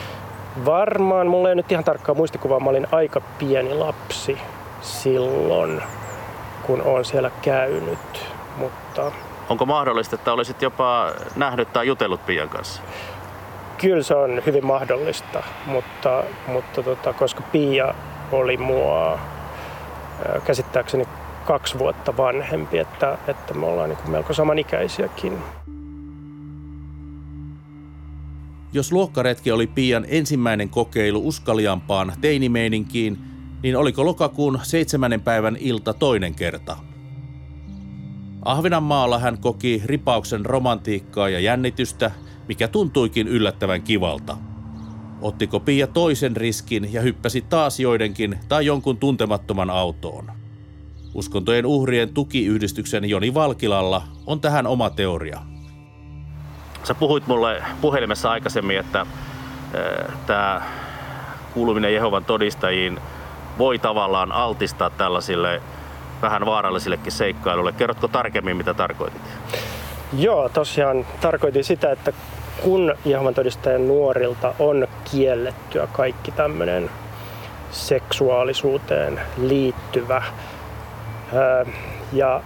Varma, 0.64 0.80
varmaan, 0.80 1.26
mulla 1.26 1.48
ei 1.48 1.54
nyt 1.54 1.72
ihan 1.72 1.84
tarkkaa 1.84 2.14
muistikuvaa, 2.14 2.60
mä 2.60 2.70
olin 2.70 2.86
aika 2.92 3.20
pieni 3.38 3.74
lapsi 3.74 4.38
silloin 4.80 5.82
kun 6.62 6.82
olen 6.82 7.04
siellä 7.04 7.30
käynyt. 7.42 8.24
Mutta... 8.56 9.12
Onko 9.48 9.66
mahdollista, 9.66 10.16
että 10.16 10.32
olisit 10.32 10.62
jopa 10.62 11.10
nähnyt 11.36 11.72
tai 11.72 11.86
jutellut 11.86 12.26
Pian 12.26 12.48
kanssa? 12.48 12.82
Kyllä 13.78 14.02
se 14.02 14.14
on 14.14 14.42
hyvin 14.46 14.66
mahdollista, 14.66 15.42
mutta, 15.66 16.24
mutta 16.46 16.82
tota, 16.82 17.12
koska 17.12 17.42
Pia 17.52 17.94
oli 18.32 18.56
mua 18.56 19.18
käsittääkseni 20.44 21.08
kaksi 21.44 21.78
vuotta 21.78 22.16
vanhempi, 22.16 22.78
että, 22.78 23.18
että 23.28 23.54
me 23.54 23.66
ollaan 23.66 23.88
niin 23.88 24.10
melko 24.10 24.32
samanikäisiäkin. 24.32 25.38
Jos 28.72 28.92
luokkaretki 28.92 29.52
oli 29.52 29.66
Pian 29.66 30.06
ensimmäinen 30.08 30.68
kokeilu 30.68 31.28
uskaliampaan 31.28 32.12
teinimeininkiin, 32.20 33.18
niin 33.62 33.76
oliko 33.76 34.04
lokakuun 34.04 34.60
seitsemännen 34.62 35.20
päivän 35.20 35.56
ilta 35.60 35.94
toinen 35.94 36.34
kerta. 36.34 36.76
Ahvenanmaalla 38.44 39.18
hän 39.18 39.38
koki 39.38 39.82
ripauksen 39.84 40.46
romantiikkaa 40.46 41.28
ja 41.28 41.40
jännitystä, 41.40 42.10
mikä 42.48 42.68
tuntuikin 42.68 43.28
yllättävän 43.28 43.82
kivalta. 43.82 44.36
Ottiko 45.22 45.60
Pia 45.60 45.86
toisen 45.86 46.36
riskin 46.36 46.92
ja 46.92 47.00
hyppäsi 47.00 47.40
taas 47.40 47.80
joidenkin 47.80 48.38
tai 48.48 48.66
jonkun 48.66 48.96
tuntemattoman 48.96 49.70
autoon? 49.70 50.30
Uskontojen 51.14 51.66
uhrien 51.66 52.14
tukiyhdistyksen 52.14 53.04
Joni 53.04 53.34
Valkilalla 53.34 54.02
on 54.26 54.40
tähän 54.40 54.66
oma 54.66 54.90
teoria. 54.90 55.40
Sä 56.84 56.94
puhuit 56.94 57.26
mulle 57.26 57.62
puhelimessa 57.80 58.30
aikaisemmin, 58.30 58.78
että 58.78 59.00
äh, 59.00 59.06
tämä 60.26 60.62
kuuluminen 61.54 61.94
Jehovan 61.94 62.24
todistajiin 62.24 63.00
voi 63.58 63.78
tavallaan 63.78 64.32
altistaa 64.32 64.90
tällaisille 64.90 65.62
vähän 66.22 66.46
vaarallisillekin 66.46 67.12
seikkailuille. 67.12 67.72
Kerrotko 67.72 68.08
tarkemmin, 68.08 68.56
mitä 68.56 68.74
tarkoitit? 68.74 69.22
Joo, 70.18 70.48
tosiaan 70.48 71.06
tarkoitin 71.20 71.64
sitä, 71.64 71.92
että 71.92 72.12
kun 72.62 72.94
Jehovan 73.04 73.34
todistajan 73.34 73.88
nuorilta 73.88 74.54
on 74.58 74.88
kiellettyä 75.10 75.86
kaikki 75.86 76.30
tämmöinen 76.32 76.90
seksuaalisuuteen 77.70 79.20
liittyvä 79.36 80.22
Ja 82.12 82.40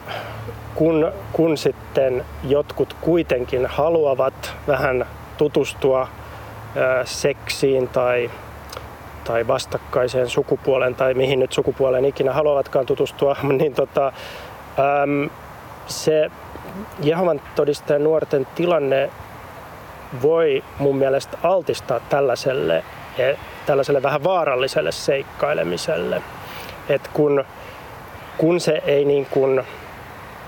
kun, 0.75 1.12
kun 1.33 1.56
sitten 1.56 2.25
jotkut 2.42 2.97
kuitenkin 3.00 3.66
haluavat 3.66 4.54
vähän 4.66 5.06
tutustua 5.37 6.09
seksiin 7.04 7.88
tai, 7.88 8.30
tai 9.25 9.47
vastakkaiseen 9.47 10.28
sukupuoleen 10.28 10.94
tai 10.94 11.14
mihin 11.14 11.40
nyt 11.40 11.52
sukupuoleen 11.52 12.04
ikinä 12.04 12.33
haluavatkaan 12.33 12.87
tutustua, 12.87 13.37
niin 13.59 13.75
tota, 13.75 14.12
äm, 15.02 15.30
se 15.87 16.30
Jehovan 17.02 17.40
todistajan 17.54 18.04
nuorten 18.04 18.47
tilanne 18.54 19.11
voi 20.23 20.64
mun 20.78 20.97
mielestä 20.97 21.38
altistaa 21.42 22.00
tällaiselle, 22.00 22.85
e, 23.18 23.35
tällaiselle 23.66 24.02
vähän 24.02 24.25
vaaralliselle 24.25 24.92
seikkailemiselle. 24.92 26.23
Et 26.88 27.09
kun, 27.12 27.44
kun 28.38 28.60
se 28.60 28.82
ei 28.86 29.04
niin 29.04 29.26
kuin 29.26 29.62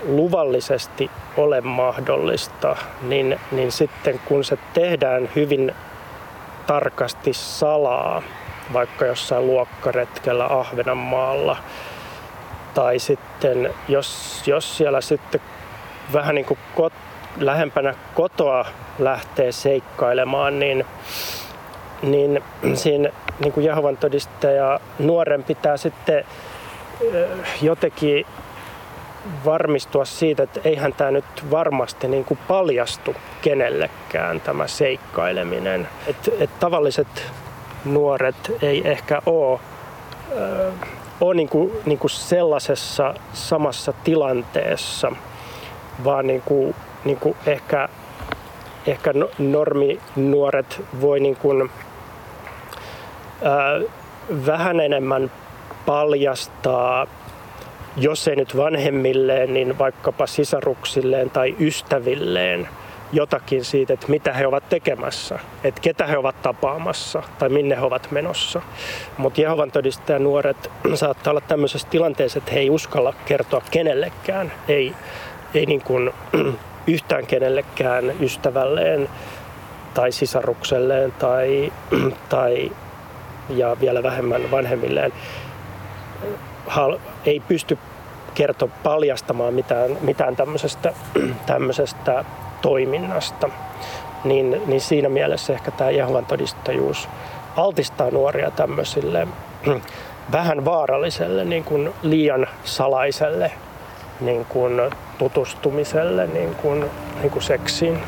luvallisesti 0.05 1.11
ole 1.37 1.61
mahdollista, 1.61 2.75
niin, 3.01 3.39
niin 3.51 3.71
sitten 3.71 4.19
kun 4.25 4.43
se 4.43 4.57
tehdään 4.73 5.29
hyvin 5.35 5.75
tarkasti 6.67 7.33
salaa, 7.33 8.21
vaikka 8.73 9.05
jossain 9.05 9.47
luokkaretkellä 9.47 10.45
Ahvenanmaalla, 10.45 11.57
tai 12.73 12.99
sitten 12.99 13.73
jos, 13.87 14.41
jos 14.47 14.77
siellä 14.77 15.01
sitten 15.01 15.41
vähän 16.13 16.35
niin 16.35 16.45
kuin 16.45 16.59
kot, 16.75 16.93
lähempänä 17.37 17.93
kotoa 18.13 18.65
lähtee 18.99 19.51
seikkailemaan, 19.51 20.59
niin, 20.59 20.85
niin 22.01 22.43
siinä 22.73 23.09
niin 23.39 23.53
kuin 23.53 23.65
Jehovan 23.65 23.97
todistaja 23.97 24.79
nuoren 24.99 25.43
pitää 25.43 25.77
sitten 25.77 26.25
jotenkin 27.61 28.25
varmistua 29.45 30.05
siitä, 30.05 30.43
että 30.43 30.59
eihän 30.63 30.93
tämä 30.93 31.11
nyt 31.11 31.51
varmasti 31.51 32.07
niin 32.07 32.25
kuin 32.25 32.39
paljastu 32.47 33.15
kenellekään 33.41 34.41
tämä 34.41 34.67
seikkaileminen. 34.67 35.87
Että 36.07 36.31
et 36.39 36.59
tavalliset 36.59 37.31
nuoret 37.85 38.51
ei 38.61 38.81
ehkä 38.87 39.21
ole, 39.25 39.59
äh, 40.31 40.73
ole 41.21 41.35
niin 41.35 41.49
kuin, 41.49 41.71
niin 41.85 41.99
kuin 41.99 42.11
sellaisessa 42.11 43.13
samassa 43.33 43.93
tilanteessa, 44.03 45.11
vaan 46.03 46.27
niin 46.27 46.41
kuin, 46.45 46.75
niin 47.05 47.17
kuin 47.17 47.35
ehkä, 47.45 47.89
ehkä 48.87 49.13
no, 49.13 49.29
norminuoret 49.37 50.81
voi 51.01 51.19
niin 51.19 51.35
kuin, 51.35 51.69
äh, 53.45 53.91
vähän 54.45 54.79
enemmän 54.79 55.31
paljastaa 55.87 57.07
jos 57.99 58.27
ei 58.27 58.35
nyt 58.35 58.57
vanhemmilleen, 58.57 59.53
niin 59.53 59.77
vaikkapa 59.77 60.27
sisaruksilleen 60.27 61.29
tai 61.29 61.55
ystävilleen 61.59 62.67
jotakin 63.11 63.65
siitä, 63.65 63.93
että 63.93 64.07
mitä 64.09 64.33
he 64.33 64.47
ovat 64.47 64.69
tekemässä, 64.69 65.39
että 65.63 65.81
ketä 65.81 66.07
he 66.07 66.17
ovat 66.17 66.41
tapaamassa 66.41 67.23
tai 67.39 67.49
minne 67.49 67.75
he 67.75 67.81
ovat 67.81 68.11
menossa. 68.11 68.61
Mutta 69.17 69.41
Jehovan 69.41 69.71
todistajan 69.71 70.23
nuoret 70.23 70.71
saattaa 70.93 71.31
olla 71.31 71.41
tämmöisessä 71.41 71.87
tilanteessa, 71.87 72.39
että 72.39 72.51
he 72.51 72.59
ei 72.59 72.69
uskalla 72.69 73.13
kertoa 73.25 73.61
kenellekään, 73.71 74.51
ei, 74.67 74.93
ei 75.53 75.65
niin 75.65 75.81
kuin 75.81 76.11
yhtään 76.87 77.27
kenellekään 77.27 78.13
ystävälleen 78.21 79.09
tai 79.93 80.11
sisarukselleen 80.11 81.11
tai, 81.11 81.73
tai 82.29 82.71
ja 83.49 83.77
vielä 83.79 84.03
vähemmän 84.03 84.51
vanhemmilleen 84.51 85.13
ei 87.25 87.39
pysty 87.39 87.77
kerto 88.33 88.69
paljastamaan 88.83 89.53
mitään, 89.53 89.97
mitään 90.01 90.35
tämmöisestä, 90.35 90.93
tämmöisestä 91.45 92.25
toiminnasta. 92.61 93.49
Niin, 94.23 94.61
niin 94.65 94.81
siinä 94.81 95.09
mielessä 95.09 95.53
ehkä 95.53 95.71
tämä 95.71 95.89
Jehovan 95.89 96.25
todistajuus 96.25 97.09
altistaa 97.55 98.11
nuoria 98.11 98.51
tämmöisille 98.51 99.27
vähän 100.31 100.65
vaaralliselle, 100.65 101.45
niin 101.45 101.63
kuin 101.63 101.93
liian 102.01 102.47
salaiselle 102.63 103.51
niin 104.19 104.45
kuin 104.45 104.81
tutustumiselle 105.17 106.27
niin 106.27 106.55
kuin, 106.55 106.85
niin 107.21 107.31
kuin 107.31 107.43
seksiin. 107.43 107.99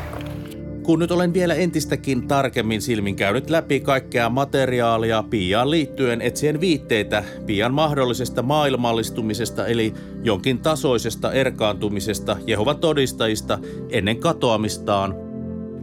Kun 0.82 0.98
nyt 0.98 1.10
olen 1.10 1.34
vielä 1.34 1.54
entistäkin 1.54 2.28
tarkemmin 2.28 2.82
silmin 2.82 3.16
käynyt 3.16 3.50
läpi 3.50 3.80
kaikkea 3.80 4.28
materiaalia 4.28 5.24
Piaan 5.30 5.70
liittyen 5.70 6.22
etsien 6.22 6.60
viitteitä 6.60 7.24
Pian 7.46 7.74
mahdollisesta 7.74 8.42
maailmallistumisesta 8.42 9.66
eli 9.66 9.94
jonkin 10.22 10.58
tasoisesta 10.58 11.32
erkaantumisesta 11.32 12.36
Jehovan 12.46 12.78
todistajista 12.78 13.58
ennen 13.90 14.20
katoamistaan, 14.20 15.14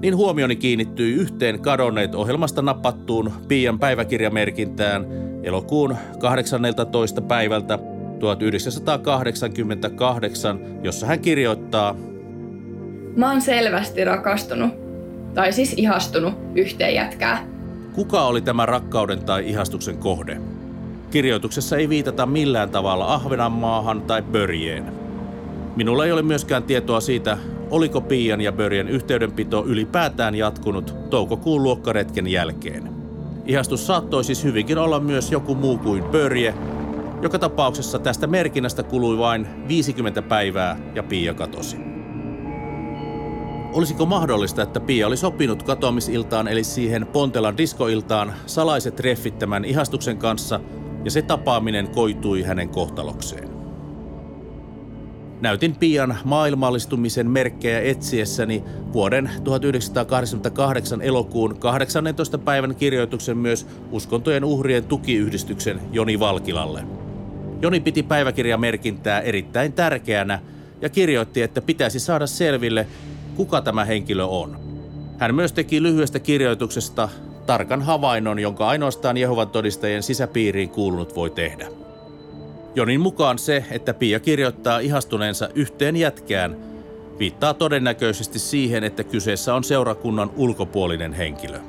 niin 0.01 0.15
huomioni 0.15 0.55
kiinnittyi 0.55 1.13
yhteen 1.13 1.59
kadonneet 1.59 2.15
ohjelmasta 2.15 2.61
napattuun 2.61 3.31
Pian 3.47 3.79
päiväkirjamerkintään 3.79 5.07
elokuun 5.43 5.97
18. 6.19 7.21
päivältä 7.21 7.79
1988, 8.19 10.59
jossa 10.83 11.05
hän 11.05 11.19
kirjoittaa 11.19 11.95
Mä 13.15 13.31
oon 13.31 13.41
selvästi 13.41 14.05
rakastunut 14.05 14.86
tai 15.33 15.53
siis 15.53 15.73
ihastunut 15.77 16.33
yhteen 16.55 16.95
jätkää. 16.95 17.45
Kuka 17.93 18.25
oli 18.25 18.41
tämä 18.41 18.65
rakkauden 18.65 19.23
tai 19.23 19.49
ihastuksen 19.49 19.97
kohde? 19.97 20.41
Kirjoituksessa 21.11 21.77
ei 21.77 21.89
viitata 21.89 22.25
millään 22.25 22.69
tavalla 22.69 23.13
Ahvenanmaahan 23.13 24.01
tai 24.01 24.21
Börjeen. 24.21 24.85
Minulla 25.75 26.05
ei 26.05 26.11
ole 26.11 26.21
myöskään 26.21 26.63
tietoa 26.63 26.99
siitä, 26.99 27.37
oliko 27.71 28.01
Pian 28.01 28.41
ja 28.41 28.51
Börjen 28.51 28.89
yhteydenpito 28.89 29.65
ylipäätään 29.65 30.35
jatkunut 30.35 30.95
toukokuun 31.09 31.63
luokkaretken 31.63 32.27
jälkeen. 32.27 32.89
Ihastus 33.45 33.87
saattoi 33.87 34.23
siis 34.23 34.43
hyvinkin 34.43 34.77
olla 34.77 34.99
myös 34.99 35.31
joku 35.31 35.55
muu 35.55 35.77
kuin 35.77 36.03
Börje. 36.03 36.53
Joka 37.21 37.39
tapauksessa 37.39 37.99
tästä 37.99 38.27
merkinnästä 38.27 38.83
kului 38.83 39.17
vain 39.17 39.47
50 39.67 40.21
päivää 40.21 40.77
ja 40.95 41.03
Pia 41.03 41.33
katosi. 41.33 41.96
Olisiko 43.77 44.05
mahdollista, 44.05 44.61
että 44.61 44.79
Pia 44.79 45.07
oli 45.07 45.17
sopinut 45.17 45.63
katoamisiltaan 45.63 46.47
eli 46.47 46.63
siihen 46.63 47.07
Pontelan 47.07 47.57
diskoiltaan 47.57 48.33
salaiset 48.45 48.95
treffit 48.95 49.39
tämän 49.39 49.65
ihastuksen 49.65 50.17
kanssa 50.17 50.59
ja 51.05 51.11
se 51.11 51.21
tapaaminen 51.21 51.87
koitui 51.87 52.43
hänen 52.43 52.69
kohtalokseen? 52.69 53.49
Näytin 55.41 55.75
Pian 55.75 56.17
maailmallistumisen 56.23 57.29
merkkejä 57.29 57.81
etsiessäni 57.81 58.63
vuoden 58.93 59.29
1988 59.43 61.01
elokuun 61.01 61.59
18. 61.59 62.37
päivän 62.37 62.75
kirjoituksen 62.75 63.37
myös 63.37 63.67
uskontojen 63.91 64.43
uhrien 64.43 64.85
tukiyhdistyksen 64.85 65.79
Joni 65.91 66.19
Valkilalle. 66.19 66.83
Joni 67.61 67.79
piti 67.79 68.03
päiväkirjamerkintää 68.03 69.19
erittäin 69.19 69.73
tärkeänä 69.73 70.39
ja 70.81 70.89
kirjoitti, 70.89 71.41
että 71.41 71.61
pitäisi 71.61 71.99
saada 71.99 72.27
selville, 72.27 72.87
kuka 73.37 73.61
tämä 73.61 73.85
henkilö 73.85 74.25
on. 74.25 74.59
Hän 75.17 75.35
myös 75.35 75.53
teki 75.53 75.83
lyhyestä 75.83 76.19
kirjoituksesta 76.19 77.09
tarkan 77.45 77.81
havainnon, 77.81 78.39
jonka 78.39 78.67
ainoastaan 78.67 79.17
Jehovan 79.17 79.49
todistajien 79.49 80.03
sisäpiiriin 80.03 80.69
kuulunut 80.69 81.15
voi 81.15 81.29
tehdä. 81.29 81.67
Jonin 82.75 83.01
mukaan 83.01 83.39
se, 83.39 83.65
että 83.71 83.93
Pia 83.93 84.19
kirjoittaa 84.19 84.79
ihastuneensa 84.79 85.49
yhteen 85.55 85.95
jätkään, 85.95 86.57
viittaa 87.19 87.53
todennäköisesti 87.53 88.39
siihen, 88.39 88.83
että 88.83 89.03
kyseessä 89.03 89.55
on 89.55 89.63
seurakunnan 89.63 90.31
ulkopuolinen 90.35 91.13
henkilö. 91.13 91.59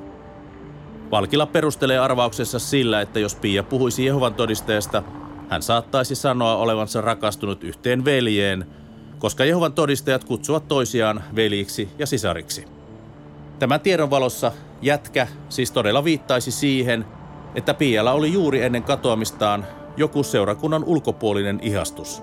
Valkila 1.10 1.46
perustelee 1.46 1.98
arvauksessa 1.98 2.58
sillä, 2.58 3.00
että 3.00 3.18
jos 3.18 3.34
Pia 3.34 3.62
puhuisi 3.62 4.04
Jehovan 4.04 4.34
todistajasta, 4.34 5.02
hän 5.48 5.62
saattaisi 5.62 6.14
sanoa 6.14 6.56
olevansa 6.56 7.00
rakastunut 7.00 7.64
yhteen 7.64 8.04
veljeen– 8.04 8.66
koska 9.18 9.44
Jehovan 9.44 9.72
todistajat 9.72 10.24
kutsuvat 10.24 10.68
toisiaan 10.68 11.24
veljiksi 11.36 11.88
ja 11.98 12.06
sisariksi. 12.06 12.64
Tämän 13.58 13.80
tiedon 13.80 14.10
valossa 14.10 14.52
jätkä 14.82 15.26
siis 15.48 15.70
todella 15.70 16.04
viittaisi 16.04 16.50
siihen, 16.50 17.04
että 17.54 17.74
Pialla 17.74 18.12
oli 18.12 18.32
juuri 18.32 18.62
ennen 18.62 18.82
katoamistaan 18.82 19.66
joku 19.96 20.22
seurakunnan 20.22 20.84
ulkopuolinen 20.84 21.58
ihastus. 21.62 22.22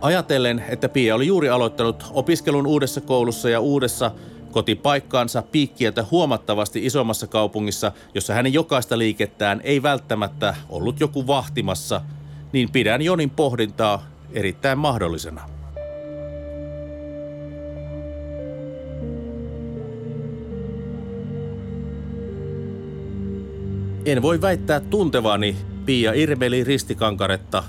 Ajatellen, 0.00 0.64
että 0.68 0.88
Pia 0.88 1.14
oli 1.14 1.26
juuri 1.26 1.48
aloittanut 1.48 2.06
opiskelun 2.10 2.66
uudessa 2.66 3.00
koulussa 3.00 3.50
ja 3.50 3.60
uudessa 3.60 4.10
kotipaikkaansa 4.52 5.42
piikkieltä 5.42 6.04
huomattavasti 6.10 6.86
isommassa 6.86 7.26
kaupungissa, 7.26 7.92
jossa 8.14 8.34
hänen 8.34 8.52
jokaista 8.52 8.98
liikettään 8.98 9.60
ei 9.64 9.82
välttämättä 9.82 10.54
ollut 10.68 11.00
joku 11.00 11.26
vahtimassa, 11.26 12.00
niin 12.52 12.70
pidän 12.70 13.02
Jonin 13.02 13.30
pohdintaa 13.30 14.02
erittäin 14.32 14.78
mahdollisena. 14.78 15.53
En 24.06 24.22
voi 24.22 24.40
väittää 24.40 24.80
tuntevani 24.80 25.56
Pia 25.86 26.12
Irmeli 26.12 26.64
ristikankaretta, 26.64 27.64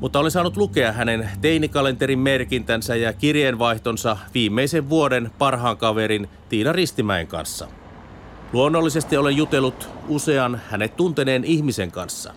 mutta 0.00 0.18
olen 0.18 0.30
saanut 0.30 0.56
lukea 0.56 0.92
hänen 0.92 1.30
teinikalenterin 1.40 2.18
merkintänsä 2.18 2.96
ja 2.96 3.12
kirjeenvaihtonsa 3.12 4.16
viimeisen 4.34 4.88
vuoden 4.88 5.30
parhaan 5.38 5.76
kaverin 5.76 6.28
Tiina 6.48 6.72
Ristimäen 6.72 7.26
kanssa. 7.26 7.68
Luonnollisesti 8.52 9.16
olen 9.16 9.36
jutellut 9.36 9.88
usean 10.08 10.60
hänet 10.70 10.96
tunteneen 10.96 11.44
ihmisen 11.44 11.90
kanssa. 11.90 12.34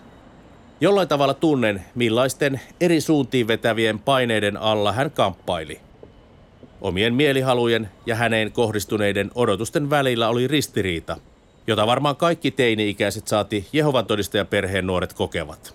Jollain 0.80 1.08
tavalla 1.08 1.34
tunnen, 1.34 1.84
millaisten 1.94 2.60
eri 2.80 3.00
suuntiin 3.00 3.48
vetävien 3.48 3.98
paineiden 3.98 4.56
alla 4.56 4.92
hän 4.92 5.10
kamppaili. 5.10 5.80
Omien 6.80 7.14
mielihalujen 7.14 7.88
ja 8.06 8.14
häneen 8.14 8.52
kohdistuneiden 8.52 9.30
odotusten 9.34 9.90
välillä 9.90 10.28
oli 10.28 10.48
ristiriita, 10.48 11.16
jota 11.68 11.86
varmaan 11.86 12.16
kaikki 12.16 12.50
teini-ikäiset 12.50 13.28
saati 13.28 13.68
Jehovan 13.72 14.06
todistajaperheen 14.06 14.86
nuoret 14.86 15.12
kokevat. 15.12 15.74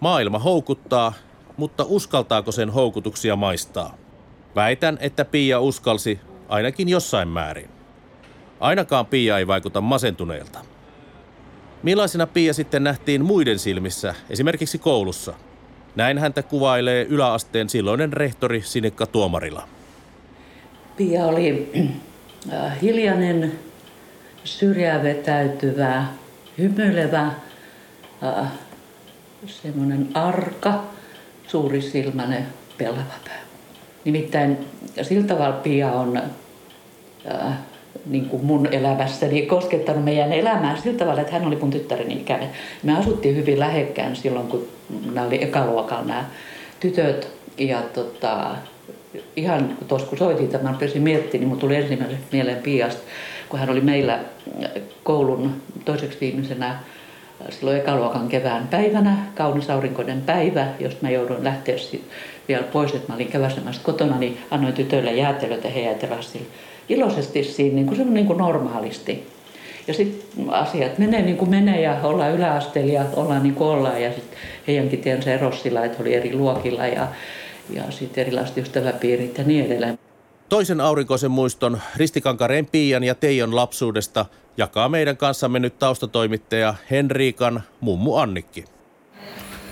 Maailma 0.00 0.38
houkuttaa, 0.38 1.12
mutta 1.56 1.84
uskaltaako 1.88 2.52
sen 2.52 2.70
houkutuksia 2.70 3.36
maistaa? 3.36 3.96
Väitän, 4.54 4.98
että 5.00 5.24
Pia 5.24 5.60
uskalsi 5.60 6.20
ainakin 6.48 6.88
jossain 6.88 7.28
määrin. 7.28 7.68
Ainakaan 8.60 9.06
Pia 9.06 9.38
ei 9.38 9.46
vaikuta 9.46 9.80
masentuneelta. 9.80 10.58
Millaisena 11.82 12.26
Pia 12.26 12.54
sitten 12.54 12.84
nähtiin 12.84 13.24
muiden 13.24 13.58
silmissä, 13.58 14.14
esimerkiksi 14.30 14.78
koulussa? 14.78 15.34
Näin 15.96 16.18
häntä 16.18 16.42
kuvailee 16.42 17.04
yläasteen 17.04 17.68
silloinen 17.68 18.12
rehtori 18.12 18.62
Sinikka 18.62 19.06
Tuomarila. 19.06 19.68
Pia 20.96 21.26
oli 21.26 21.72
äh, 22.52 22.82
hiljainen, 22.82 23.52
syrjää 24.44 25.02
vetäytyvä, 25.02 26.04
hymyilevä, 26.58 27.30
äh, 28.22 28.48
semmoinen 29.46 30.08
arka, 30.14 30.84
suurisilmäinen, 31.46 32.46
pelava 32.78 33.14
pää. 33.24 33.40
Nimittäin 34.04 34.58
sillä 35.02 35.26
tavalla 35.26 35.56
Pia 35.56 35.92
on 35.92 36.16
äh, 36.16 37.52
niin 38.06 38.26
kuin 38.28 38.44
mun 38.44 38.68
elämässäni 38.72 39.46
koskettanut 39.46 40.04
meidän 40.04 40.32
elämää 40.32 40.76
sillä 40.76 40.98
tavalla, 40.98 41.20
että 41.20 41.32
hän 41.32 41.46
oli 41.46 41.56
mun 41.56 41.70
tyttäreni 41.70 42.14
ikäinen. 42.14 42.48
Me 42.82 42.98
asuttiin 42.98 43.36
hyvin 43.36 43.60
lähekkään 43.60 44.16
silloin, 44.16 44.48
kun 44.48 44.68
nämä 45.12 45.26
oli 45.26 45.42
ekaluokalla 45.44 46.04
nämä 46.04 46.24
tytöt. 46.80 47.28
Ja 47.58 47.82
tota, 47.82 48.50
ihan 49.36 49.78
tuossa 49.88 50.08
kun 50.08 50.18
soitin 50.18 50.48
tämän, 50.48 50.74
rupesin 50.74 51.02
miettimään, 51.02 51.40
niin 51.40 51.48
mun 51.48 51.58
tuli 51.58 51.76
ensimmäisenä 51.76 52.20
mieleen 52.32 52.62
Piasta, 52.62 53.02
kun 53.52 53.60
hän 53.60 53.70
oli 53.70 53.80
meillä 53.80 54.18
koulun 55.02 55.62
toiseksi 55.84 56.18
viimeisenä 56.20 56.78
silloin 57.50 57.76
ekaluokan 57.76 58.28
kevään 58.28 58.68
päivänä, 58.68 59.16
kaunis 59.34 59.70
aurinkoinen 59.70 60.20
päivä, 60.20 60.66
jos 60.80 61.02
mä 61.02 61.10
joudun 61.10 61.44
lähteä 61.44 61.76
vielä 62.48 62.62
pois, 62.62 62.94
että 62.94 63.12
mä 63.12 63.14
olin 63.14 63.28
käväsemässä 63.28 63.82
kotona, 63.84 64.18
niin 64.18 64.38
annoin 64.50 64.74
tytöille 64.74 65.12
jäätelöitä 65.12 65.68
heidän 65.68 65.94
terassille 65.94 66.46
iloisesti 66.88 67.44
siinä 67.44 67.74
niin 67.74 67.86
kuin 67.86 67.96
se 67.96 68.02
on 68.02 68.14
niin 68.14 68.26
kuin 68.26 68.38
normaalisti. 68.38 69.26
Ja 69.88 69.94
sitten 69.94 70.50
asiat 70.50 70.98
menee 70.98 71.22
niin 71.22 71.36
kuin 71.36 71.50
menee 71.50 71.80
ja 71.80 71.96
ollaan 72.02 72.32
yläasteella 72.32 72.92
ja 72.92 73.04
ollaan 73.16 73.42
niin 73.42 73.54
kuin 73.54 73.68
ollaan. 73.68 74.02
Ja 74.02 74.12
sitten 74.12 74.38
heidänkin 74.66 75.00
tiensä 75.00 75.34
erosi 75.34 75.72
että 75.84 76.02
oli 76.02 76.14
eri 76.14 76.34
luokilla 76.34 76.86
ja, 76.86 77.08
ja 77.70 77.82
sitten 77.90 78.22
erilaiset 78.22 78.58
ystäväpiirit 78.58 79.38
ja 79.38 79.44
niin 79.44 79.66
edelleen. 79.66 79.98
Toisen 80.52 80.80
aurinkoisen 80.80 81.30
muiston 81.30 81.80
Ristikankareen 81.96 82.66
Piian 82.66 83.04
ja 83.04 83.14
Teijon 83.14 83.56
lapsuudesta 83.56 84.26
jakaa 84.56 84.88
meidän 84.88 85.16
kanssamme 85.16 85.58
nyt 85.58 85.78
taustatoimittaja 85.78 86.74
Henriikan 86.90 87.62
mummu 87.80 88.16
Annikki. 88.16 88.64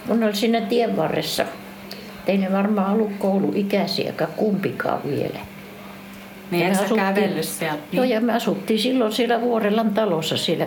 Mun 0.06 0.22
oli 0.22 0.36
siinä 0.36 0.60
tien 0.60 0.96
varressa. 0.96 1.44
Tein 2.26 2.52
varmaan 2.52 2.92
ollut 2.92 3.10
kouluikäisiä, 3.18 4.12
kumpikaan 4.36 5.00
vielä. 5.04 5.38
Niin, 6.50 6.76
sä 6.76 6.84
kävellyt 6.94 7.44
sieltä? 7.44 7.76
Niin. 7.76 7.96
Joo, 7.96 8.04
ja 8.04 8.20
me 8.20 8.32
asuttiin 8.32 8.80
silloin 8.80 9.12
siellä 9.12 9.40
Vuorellan 9.40 9.94
talossa 9.94 10.36
siellä 10.36 10.66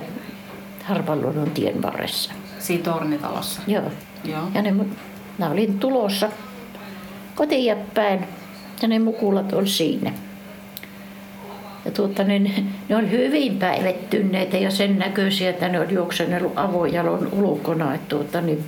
Harvanluodon 0.83 1.51
tien 1.51 1.81
varressa. 1.81 2.31
Siinä 2.59 2.83
tornitalossa? 2.83 3.61
Joo. 3.67 3.91
Joo. 4.23 4.43
Ja 4.53 4.61
ne, 4.61 4.73
mä 5.37 5.49
olin 5.49 5.79
tulossa 5.79 6.29
kotiin 7.35 7.77
päin 7.93 8.27
ja 8.81 8.87
ne 8.87 8.99
mukulat 8.99 9.53
oli 9.53 9.67
siinä. 9.67 10.11
Ja 11.85 11.91
tuota, 11.91 12.23
ne, 12.23 12.39
ne 12.89 12.95
oli 12.95 13.11
hyvin 13.11 13.59
päivettyneitä 13.59 14.57
ja 14.57 14.71
sen 14.71 14.99
näköisiä, 14.99 15.49
että 15.49 15.69
ne 15.69 15.79
oli 15.79 15.93
juoksenellut 15.93 16.53
avojalon 16.55 17.29
ulkona. 17.31 17.95
Että, 17.95 18.09
tuota, 18.09 18.41
niin, 18.41 18.63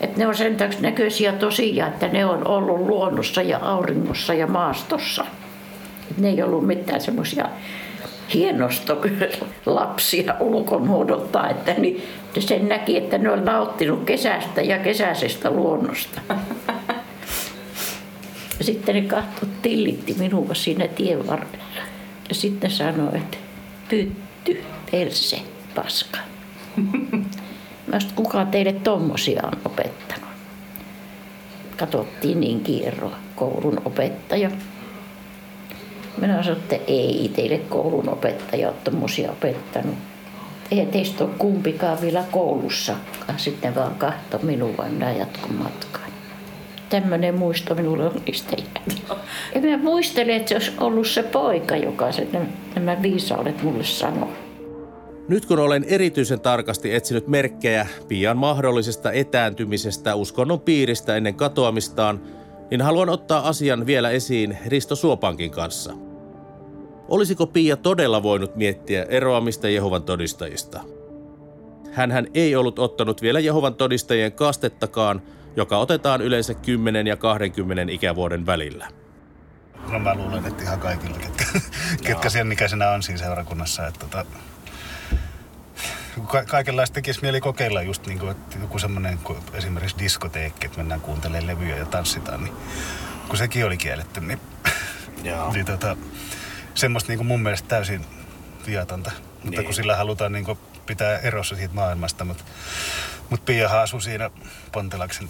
että 0.00 0.18
ne 0.18 0.26
on 0.26 0.34
sen 0.34 0.56
näköisiä 0.80 1.32
tosiaan, 1.32 1.92
että 1.92 2.08
ne 2.08 2.26
on 2.26 2.46
ollut 2.46 2.80
luonnossa 2.80 3.42
ja 3.42 3.58
auringossa 3.58 4.34
ja 4.34 4.46
maastossa. 4.46 5.24
Ne 6.18 6.28
ei 6.28 6.42
ollut 6.42 6.66
mitään 6.66 7.00
semmoisia 7.00 7.48
hienostolapsia 8.34 10.34
ulkomuodolta, 10.40 11.48
että 11.48 11.74
niin 11.78 12.04
sen 12.38 12.68
näki, 12.68 12.96
että 12.96 13.18
ne 13.18 13.30
on 13.30 13.44
nauttinut 13.44 14.04
kesästä 14.04 14.62
ja 14.62 14.78
kesäisestä 14.78 15.50
luonnosta. 15.50 16.20
Ja 18.62 18.66
sitten 18.66 18.94
ne 18.94 19.00
kahto 19.00 19.46
tillitti 19.62 20.14
minua 20.18 20.54
siinä 20.54 20.88
tien 20.88 21.26
varrella. 21.26 21.82
Ja 22.28 22.34
sitten 22.34 22.70
sanoi, 22.70 23.16
että 23.16 23.36
pytty, 23.88 24.64
perse, 24.90 25.42
paska. 25.74 26.18
Mä 27.86 28.00
sanoin, 28.00 28.16
kuka 28.16 28.44
teille 28.44 28.72
tommosia 28.72 29.42
on 29.44 29.58
opettanut? 29.64 30.28
Katottiin 31.76 32.40
niin 32.40 32.60
kierroa 32.60 33.16
koulun 33.36 33.82
opettaja. 33.84 34.50
Minä 36.20 36.42
sanoin, 36.42 36.62
että 36.62 36.76
ei 36.86 37.30
teille 37.36 37.58
koulun 37.58 38.08
opettaja 38.08 38.68
ole 38.68 38.76
tuommoisia 38.84 39.32
opettanut. 39.32 39.94
Eihän 40.70 40.86
teistä 40.86 41.24
ole 41.24 41.32
kumpikaan 41.38 42.00
vielä 42.00 42.24
koulussa. 42.30 42.96
Sitten 43.36 43.74
vaan 43.74 43.94
kahto 43.94 44.38
minua 44.42 44.86
ja 45.00 45.12
jatkon 45.12 45.54
matkaan. 45.54 46.01
Tämmöinen 46.92 47.34
muisto 47.34 47.74
minulle 47.74 48.06
on 48.06 48.22
niistä 48.26 48.56
Ja 49.54 49.60
mä 49.60 49.76
muistelen, 49.82 50.36
että 50.36 50.48
se 50.48 50.54
olisi 50.54 50.72
ollut 50.80 51.06
se 51.06 51.22
poika, 51.22 51.76
joka 51.76 52.12
se, 52.12 52.28
nämä 52.74 53.02
viisaudet 53.02 53.62
mulle 53.62 53.84
sanoi. 53.84 54.28
Nyt 55.28 55.46
kun 55.46 55.58
olen 55.58 55.84
erityisen 55.84 56.40
tarkasti 56.40 56.94
etsinyt 56.94 57.28
merkkejä 57.28 57.86
pian 58.08 58.36
mahdollisesta 58.36 59.12
etääntymisestä 59.12 60.14
uskonnon 60.14 60.60
piiristä 60.60 61.16
ennen 61.16 61.34
katoamistaan, 61.34 62.20
niin 62.70 62.80
haluan 62.80 63.08
ottaa 63.08 63.48
asian 63.48 63.86
vielä 63.86 64.10
esiin 64.10 64.58
Risto 64.66 64.96
Suopankin 64.96 65.50
kanssa. 65.50 65.92
Olisiko 67.08 67.46
Pia 67.46 67.76
todella 67.76 68.22
voinut 68.22 68.56
miettiä 68.56 69.02
eroamista 69.02 69.68
Jehovan 69.68 70.02
todistajista? 70.02 70.80
Hänhän 71.92 72.26
ei 72.34 72.56
ollut 72.56 72.78
ottanut 72.78 73.22
vielä 73.22 73.40
Jehovan 73.40 73.74
todistajien 73.74 74.32
kastettakaan, 74.32 75.22
joka 75.56 75.78
otetaan 75.78 76.20
yleensä 76.22 76.54
10 76.54 77.06
ja 77.06 77.16
20 77.16 77.92
ikävuoden 77.92 78.46
välillä. 78.46 78.88
No 79.88 79.98
mä 79.98 80.14
luulen, 80.14 80.46
että 80.46 80.62
ihan 80.62 80.80
kaikilla, 80.80 81.18
ketkä, 81.18 81.44
ketkä 82.04 82.30
sen 82.30 82.52
ikäisenä 82.52 82.90
on 82.90 83.02
siinä 83.02 83.18
seurakunnassa. 83.18 83.86
Että 83.86 84.00
tota, 84.00 84.24
ka- 86.26 86.44
kaikenlaista 86.44 86.94
tekisi 86.94 87.22
mieli 87.22 87.40
kokeilla 87.40 87.82
just 87.82 88.06
niin 88.06 88.18
kuin, 88.18 88.30
että 88.30 88.58
joku 88.58 88.78
semmoinen 88.78 89.18
esimerkiksi 89.52 89.98
diskoteekki, 89.98 90.66
että 90.66 90.78
mennään 90.78 91.00
kuuntelemaan 91.00 91.46
levyjä 91.46 91.76
ja 91.76 91.86
tanssitaan, 91.86 92.44
niin 92.44 92.54
kun 93.28 93.36
sekin 93.36 93.66
oli 93.66 93.76
kielletty, 93.76 94.20
niin, 94.20 94.40
niin 95.52 95.66
tota, 95.66 95.96
semmoista 96.74 97.08
niin 97.08 97.18
kuin 97.18 97.26
mun 97.26 97.42
mielestä 97.42 97.68
täysin 97.68 98.06
viatonta. 98.66 99.10
Mutta 99.44 99.50
niin. 99.50 99.64
kun 99.64 99.74
sillä 99.74 99.96
halutaan 99.96 100.32
niin 100.32 100.44
kuin 100.44 100.58
pitää 100.86 101.18
erossa 101.18 101.56
siitä 101.56 101.74
maailmasta, 101.74 102.24
mutta, 102.24 102.44
mutta 103.30 103.44
Piahan 103.44 103.80
asui 103.80 104.02
siinä 104.02 104.30
Pontelaksen 104.72 105.28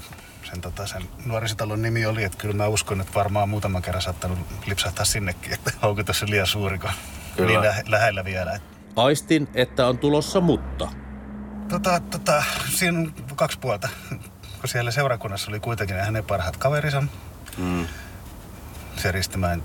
sen, 0.50 0.60
tota, 0.60 0.86
sen 0.86 1.02
nuorisotalon 1.26 1.82
nimi 1.82 2.06
oli, 2.06 2.24
että 2.24 2.38
kyllä 2.38 2.54
mä 2.54 2.66
uskon, 2.66 3.00
että 3.00 3.14
varmaan 3.14 3.48
muutaman 3.48 3.82
kerran 3.82 4.02
saattanut 4.02 4.38
lipsahtaa 4.66 5.04
sinnekin, 5.04 5.52
että 5.52 5.72
houkutus 5.82 6.18
se 6.18 6.26
liian 6.30 6.46
suuri, 6.46 6.78
kun 6.78 6.90
kyllä. 7.36 7.48
niin 7.48 7.62
lä- 7.62 7.82
lähellä 7.86 8.24
vielä. 8.24 8.60
Aistin, 8.96 9.48
että 9.54 9.86
on 9.86 9.98
tulossa 9.98 10.40
mutta. 10.40 10.88
Tota, 11.68 12.00
tota, 12.00 12.42
siinä 12.68 12.98
on 12.98 13.14
kaksi 13.36 13.58
puolta. 13.58 13.88
Kun 14.60 14.68
siellä 14.68 14.90
seurakunnassa 14.90 15.50
oli 15.50 15.60
kuitenkin 15.60 15.96
hänen 15.96 16.24
parhaat 16.24 16.56
kaverinsa. 16.56 17.02
Mm. 17.56 17.86
Se 18.96 19.12
Ristimäen 19.12 19.62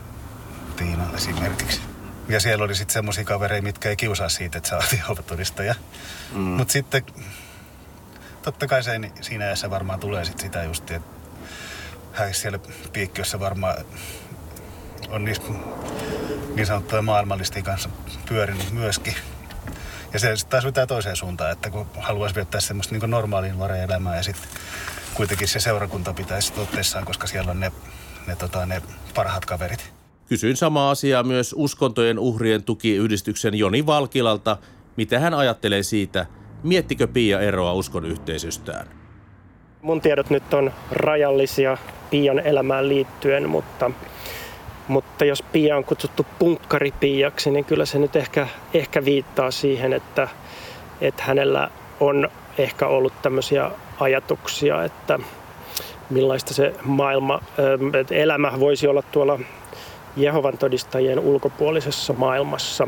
Tiina 0.76 1.04
esimerkiksi. 1.16 1.82
Ja 2.30 2.40
siellä 2.40 2.66
oli 2.66 2.76
sitten 2.76 2.94
semmoisia 2.94 3.24
kavereita, 3.24 3.64
mitkä 3.64 3.90
ei 3.90 3.96
kiusaa 3.96 4.30
siitä, 4.30 4.58
että 4.58 4.70
sä 4.70 4.76
oot 4.76 4.94
Jehovatodistaja. 4.98 5.76
Mm. 6.34 6.40
Mutta 6.40 6.72
sitten 6.72 7.06
totta 8.42 8.68
kai 8.68 8.84
se, 8.84 8.92
siinä 9.22 9.46
ajassa 9.46 9.70
varmaan 9.70 10.00
tulee 10.00 10.26
sit 10.26 10.40
sitä 10.40 10.64
just, 10.64 10.92
että 10.92 11.18
hän 12.14 12.34
siellä 12.34 12.60
piikkiössä 12.94 13.40
varmaan 13.40 13.76
on 15.10 15.26
niistä 15.26 15.46
niin 16.56 16.68
sanottuja 16.68 17.02
maailmallisten 17.02 17.64
kanssa 17.64 17.90
pyörinyt 18.30 18.72
myöskin. 18.72 19.16
Ja 20.14 20.20
se 20.20 20.34
taas 20.50 20.66
vetää 20.66 20.88
toiseen 20.88 21.16
suuntaan, 21.16 21.52
että 21.52 21.70
kun 21.70 21.88
haluaisi 21.98 22.36
viettää 22.36 22.62
semmoista 22.62 22.96
niin 22.96 23.10
normaalin 23.10 23.56
elämää 23.84 24.16
ja 24.16 24.24
sitten 24.24 24.50
kuitenkin 25.14 25.48
se 25.48 25.60
seurakunta 25.60 26.14
pitäisi 26.14 26.54
tuotteessaan, 26.54 27.06
koska 27.06 27.28
siellä 27.28 27.52
on 27.52 27.60
ne, 27.60 27.72
ne, 28.28 28.36
tota, 28.36 28.66
ne 28.66 28.82
parhaat 29.16 29.46
kaverit. 29.46 29.97
Kysyin 30.28 30.56
samaa 30.56 30.92
asiaa 30.92 31.24
myös 31.24 31.56
uskontojen 31.58 32.20
uhrien 32.20 32.64
tukiyhdistyksen 32.64 33.56
Joni 33.56 33.86
Valkilalta, 33.86 34.58
mitä 34.98 35.20
hän 35.20 35.34
ajattelee 35.34 35.84
siitä, 35.84 36.26
miettikö 36.64 37.08
Pia 37.08 37.40
eroa 37.40 37.74
uskon 37.74 38.06
yhteisöstään. 38.06 38.88
Mun 39.82 40.02
tiedot 40.02 40.30
nyt 40.30 40.54
on 40.54 40.72
rajallisia 40.92 41.78
Pian 42.10 42.40
elämään 42.40 42.90
liittyen, 42.90 43.50
mutta, 43.50 43.92
mutta 44.88 45.26
jos 45.26 45.42
Pia 45.42 45.78
on 45.78 45.84
kutsuttu 45.84 46.26
punkkaripiaksi, 46.40 47.52
niin 47.52 47.66
kyllä 47.66 47.86
se 47.86 48.00
nyt 48.00 48.16
ehkä, 48.16 48.48
ehkä 48.74 49.06
viittaa 49.06 49.52
siihen, 49.52 49.94
että, 49.94 50.28
että 51.02 51.24
hänellä 51.24 51.70
on 52.00 52.30
ehkä 52.58 52.88
ollut 52.88 53.22
tämmöisiä 53.22 53.72
ajatuksia, 54.00 54.84
että 54.84 55.20
millaista 56.10 56.54
se 56.54 56.74
maailma, 56.84 57.42
elämä 58.12 58.60
voisi 58.60 58.88
olla 58.88 59.02
tuolla 59.02 59.40
Jehovan 60.18 60.58
todistajien 60.58 61.20
ulkopuolisessa 61.20 62.14
maailmassa. 62.14 62.88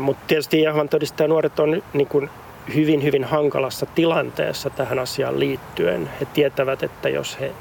Mutta 0.00 0.24
tietysti 0.26 0.62
Jehovan 0.62 0.88
todistajanuoret 0.88 1.58
on 1.58 1.82
niin 1.92 2.06
kuin 2.06 2.30
hyvin, 2.74 3.02
hyvin 3.02 3.24
hankalassa 3.24 3.86
tilanteessa 3.86 4.70
tähän 4.70 4.98
asiaan 4.98 5.40
liittyen. 5.40 6.10
He 6.20 6.24
tietävät, 6.24 6.82
että 6.82 7.08
jos 7.08 7.40
he 7.40 7.52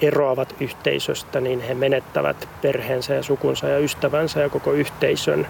eroavat 0.00 0.54
yhteisöstä, 0.60 1.40
niin 1.40 1.60
he 1.60 1.74
menettävät 1.74 2.48
perheensä 2.62 3.14
ja 3.14 3.22
sukunsa 3.22 3.68
ja 3.68 3.78
ystävänsä 3.78 4.40
ja 4.40 4.48
koko 4.48 4.72
yhteisön, 4.72 5.46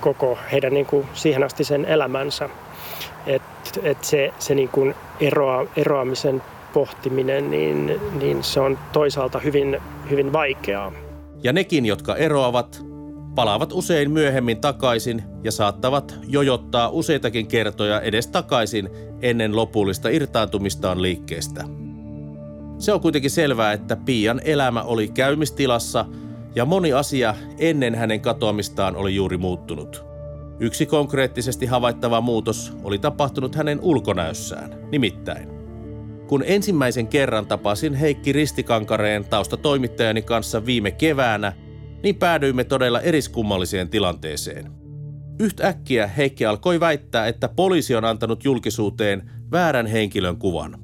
koko 0.00 0.38
heidän 0.52 0.74
niin 0.74 0.86
kuin 0.86 1.06
siihen 1.14 1.42
asti 1.42 1.64
sen 1.64 1.84
elämänsä. 1.84 2.48
Et, 3.26 3.42
et 3.82 4.04
se 4.04 4.32
se 4.38 4.54
niin 4.54 4.68
kuin 4.68 4.94
eroa, 5.20 5.66
eroamisen 5.76 6.42
pohtiminen, 6.72 7.50
niin, 7.50 8.00
niin 8.18 8.42
se 8.42 8.60
on 8.60 8.78
toisaalta 8.92 9.38
hyvin, 9.38 9.80
hyvin 10.10 10.32
vaikeaa. 10.32 10.92
Ja 11.44 11.52
nekin, 11.52 11.86
jotka 11.86 12.16
eroavat, 12.16 12.84
palaavat 13.34 13.72
usein 13.72 14.10
myöhemmin 14.10 14.60
takaisin 14.60 15.22
ja 15.44 15.52
saattavat 15.52 16.18
jojottaa 16.28 16.88
useitakin 16.88 17.46
kertoja 17.46 18.00
edes 18.00 18.26
takaisin 18.26 18.90
ennen 19.22 19.56
lopullista 19.56 20.08
irtaantumistaan 20.08 21.02
liikkeestä. 21.02 21.64
Se 22.78 22.92
on 22.92 23.00
kuitenkin 23.00 23.30
selvää, 23.30 23.72
että 23.72 23.96
Pian 23.96 24.40
elämä 24.44 24.82
oli 24.82 25.08
käymistilassa 25.08 26.04
ja 26.54 26.64
moni 26.64 26.92
asia 26.92 27.34
ennen 27.58 27.94
hänen 27.94 28.20
katoamistaan 28.20 28.96
oli 28.96 29.14
juuri 29.14 29.36
muuttunut. 29.36 30.04
Yksi 30.60 30.86
konkreettisesti 30.86 31.66
havaittava 31.66 32.20
muutos 32.20 32.72
oli 32.84 32.98
tapahtunut 32.98 33.54
hänen 33.54 33.78
ulkonäössään, 33.80 34.74
nimittäin. 34.90 35.61
Kun 36.32 36.44
ensimmäisen 36.46 37.06
kerran 37.06 37.46
tapasin 37.46 37.94
Heikki 37.94 38.32
Ristikankareen 38.32 39.24
taustatoimittajani 39.24 40.22
kanssa 40.22 40.66
viime 40.66 40.90
keväänä, 40.90 41.52
niin 42.02 42.16
päädyimme 42.16 42.64
todella 42.64 43.00
eriskummalliseen 43.00 43.88
tilanteeseen. 43.88 44.72
Yhtäkkiä 45.40 46.06
Heikki 46.06 46.46
alkoi 46.46 46.80
väittää, 46.80 47.26
että 47.26 47.48
poliisi 47.48 47.94
on 47.94 48.04
antanut 48.04 48.44
julkisuuteen 48.44 49.30
väärän 49.50 49.86
henkilön 49.86 50.36
kuvan. 50.36 50.78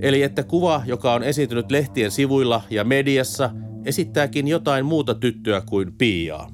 Eli 0.00 0.22
että 0.22 0.42
kuva, 0.42 0.82
joka 0.86 1.12
on 1.12 1.22
esiintynyt 1.22 1.70
lehtien 1.70 2.10
sivuilla 2.10 2.62
ja 2.70 2.84
mediassa, 2.84 3.50
esittääkin 3.84 4.48
jotain 4.48 4.86
muuta 4.86 5.14
tyttöä 5.14 5.60
kuin 5.60 5.92
Piaa. 5.92 6.50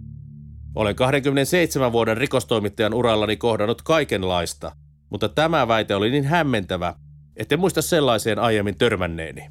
Olen 0.74 0.94
27 0.94 1.92
vuoden 1.92 2.16
rikostoimittajan 2.16 2.94
urallani 2.94 3.36
kohdannut 3.36 3.82
kaikenlaista, 3.82 4.72
mutta 5.10 5.28
tämä 5.28 5.68
väite 5.68 5.94
oli 5.94 6.10
niin 6.10 6.24
hämmentävä, 6.24 6.94
etten 7.36 7.60
muista 7.60 7.82
sellaiseen 7.82 8.38
aiemmin 8.38 8.78
törmänneeni. 8.78 9.50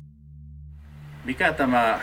Mikä 1.26 1.54
tämä 1.54 2.00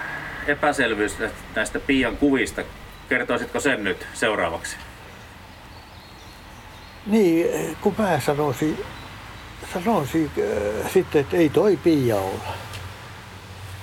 epäselvyys 0.46 1.16
näistä 1.54 1.80
Pian 1.80 2.16
kuvista, 2.16 2.62
kertoisitko 3.08 3.60
sen 3.60 3.84
nyt 3.84 4.06
seuraavaksi? 4.14 4.76
Niin, 7.06 7.46
kun 7.80 7.94
mä 7.98 8.20
sanoisin, 8.20 8.78
sanoisin 9.74 10.30
äh, 10.38 10.92
sitten, 10.92 11.20
että 11.20 11.36
ei 11.36 11.48
toi 11.48 11.76
Pia 11.76 12.16
olla. 12.16 12.54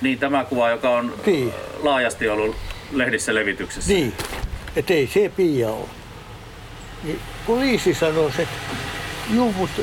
Niin, 0.00 0.18
tämä 0.18 0.44
kuva, 0.44 0.70
joka 0.70 0.90
on 0.90 1.14
niin. 1.26 1.52
laajasti 1.82 2.28
ollut 2.28 2.56
lehdissä 2.92 3.34
levityksessä. 3.34 3.92
Niin, 3.92 4.12
että 4.76 4.94
ei 4.94 5.06
se 5.06 5.32
Pia 5.36 5.68
ole. 5.68 5.88
Niin 7.04 7.20
poliisi 7.46 7.94
sanoi, 7.94 8.30
että 8.38 8.54
juu, 9.34 9.52
mutta 9.52 9.82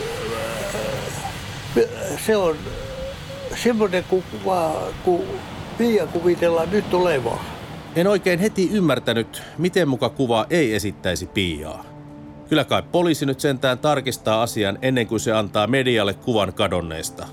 se 2.25 2.37
on 2.37 2.55
semmoinen 3.63 4.03
kuva, 4.03 4.81
kun 5.03 5.23
Pia 5.77 6.07
kuvitellaan 6.07 6.71
nyt 6.71 6.93
olevaa. 6.93 7.43
En 7.95 8.07
oikein 8.07 8.39
heti 8.39 8.69
ymmärtänyt, 8.71 9.41
miten 9.57 9.87
muka 9.87 10.09
kuva 10.09 10.45
ei 10.49 10.75
esittäisi 10.75 11.25
Piaa. 11.25 11.85
Kyllä 12.49 12.63
kai 12.63 12.83
poliisi 12.91 13.25
nyt 13.25 13.39
sentään 13.39 13.79
tarkistaa 13.79 14.41
asian 14.41 14.79
ennen 14.81 15.07
kuin 15.07 15.19
se 15.19 15.31
antaa 15.31 15.67
medialle 15.67 16.13
kuvan 16.13 16.53
kadonneesta. 16.53 17.27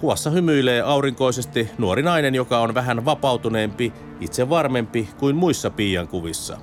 Kuvassa 0.00 0.30
hymyilee 0.30 0.80
aurinkoisesti 0.80 1.70
nuori 1.78 2.02
nainen, 2.02 2.34
joka 2.34 2.58
on 2.58 2.74
vähän 2.74 3.04
vapautuneempi, 3.04 3.92
itse 4.20 4.48
varmempi 4.48 5.08
kuin 5.18 5.36
muissa 5.36 5.70
Pian 5.70 6.08
kuvissa. 6.08 6.58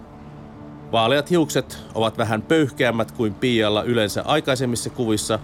Vaaleat 0.91 1.30
hiukset 1.30 1.80
ovat 1.95 2.17
vähän 2.17 2.41
pöyhkeämmät 2.41 3.12
kuin 3.12 3.34
Pialla 3.34 3.84
yleensä 3.84 4.23
aikaisemmissa 4.26 4.89
kuvissa, 4.89 5.39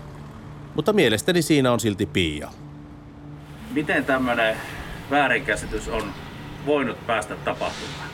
mutta 0.80 0.94
mielestäni 0.94 1.42
siinä 1.42 1.72
on 1.72 1.80
silti 1.80 2.06
Pia. 2.06 2.50
Miten 3.72 4.06
tämmöinen 4.06 4.56
väärinkäsitys 5.12 5.88
on 5.88 6.13
voinut 6.65 7.08
päästä 7.08 7.36
tapahtumaan? 7.36 8.10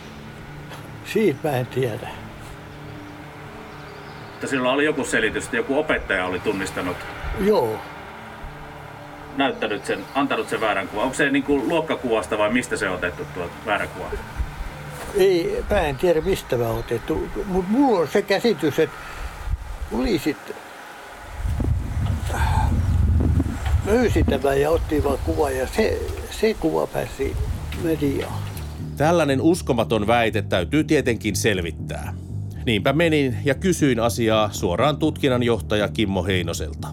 Siitä 1.13 1.39
mä 1.43 1.57
en 1.57 1.65
tiedä. 1.65 2.07
Mutta 4.31 4.47
sillä 4.47 4.71
oli 4.71 4.85
joku 4.85 5.05
selitys, 5.05 5.45
että 5.45 5.57
joku 5.57 5.79
opettaja 5.79 6.25
oli 6.25 6.39
tunnistanut. 6.39 6.97
Joo. 7.39 7.79
Näyttänyt 9.37 9.85
sen, 9.85 9.99
antanut 10.15 10.49
sen 10.49 10.61
väärän 10.61 10.87
kuvan. 10.87 11.03
Onko 11.03 11.15
se 11.15 11.29
niin 11.29 11.43
kuin 11.43 11.69
luokkakuvasta 11.69 12.37
vai 12.37 12.49
mistä 12.49 12.77
se 12.77 12.89
on 12.89 12.95
otettu 12.95 13.25
tuo 13.33 13.49
väärä 13.65 13.87
kuva? 13.87 14.11
Ei, 15.17 15.63
mä 15.69 15.79
en 15.79 15.95
tiedä 15.95 16.21
mistä 16.21 16.57
mä 16.57 16.67
otettu, 16.67 17.29
mutta 17.45 17.71
mulla 17.71 17.99
on 17.99 18.07
se 18.07 18.21
käsitys, 18.21 18.79
että 18.79 18.97
poliisit 19.91 20.55
löysi 23.85 24.23
tämän 24.23 24.61
ja 24.61 24.69
otti 24.69 25.03
vaan 25.03 25.17
kuva 25.25 25.49
ja 25.49 25.67
se, 25.67 26.01
se 26.31 26.53
kuva 26.53 26.87
pääsi 26.87 27.35
mediaan. 27.83 28.39
Tällainen 28.97 29.41
uskomaton 29.41 30.07
väite 30.07 30.41
täytyy 30.41 30.83
tietenkin 30.83 31.35
selvittää. 31.35 32.13
Niinpä 32.65 32.93
menin 32.93 33.37
ja 33.45 33.55
kysyin 33.55 33.99
asiaa 33.99 34.49
suoraan 34.51 34.97
tutkinnanjohtaja 34.97 35.87
Kimmo 35.87 36.23
Heinoselta. 36.23 36.87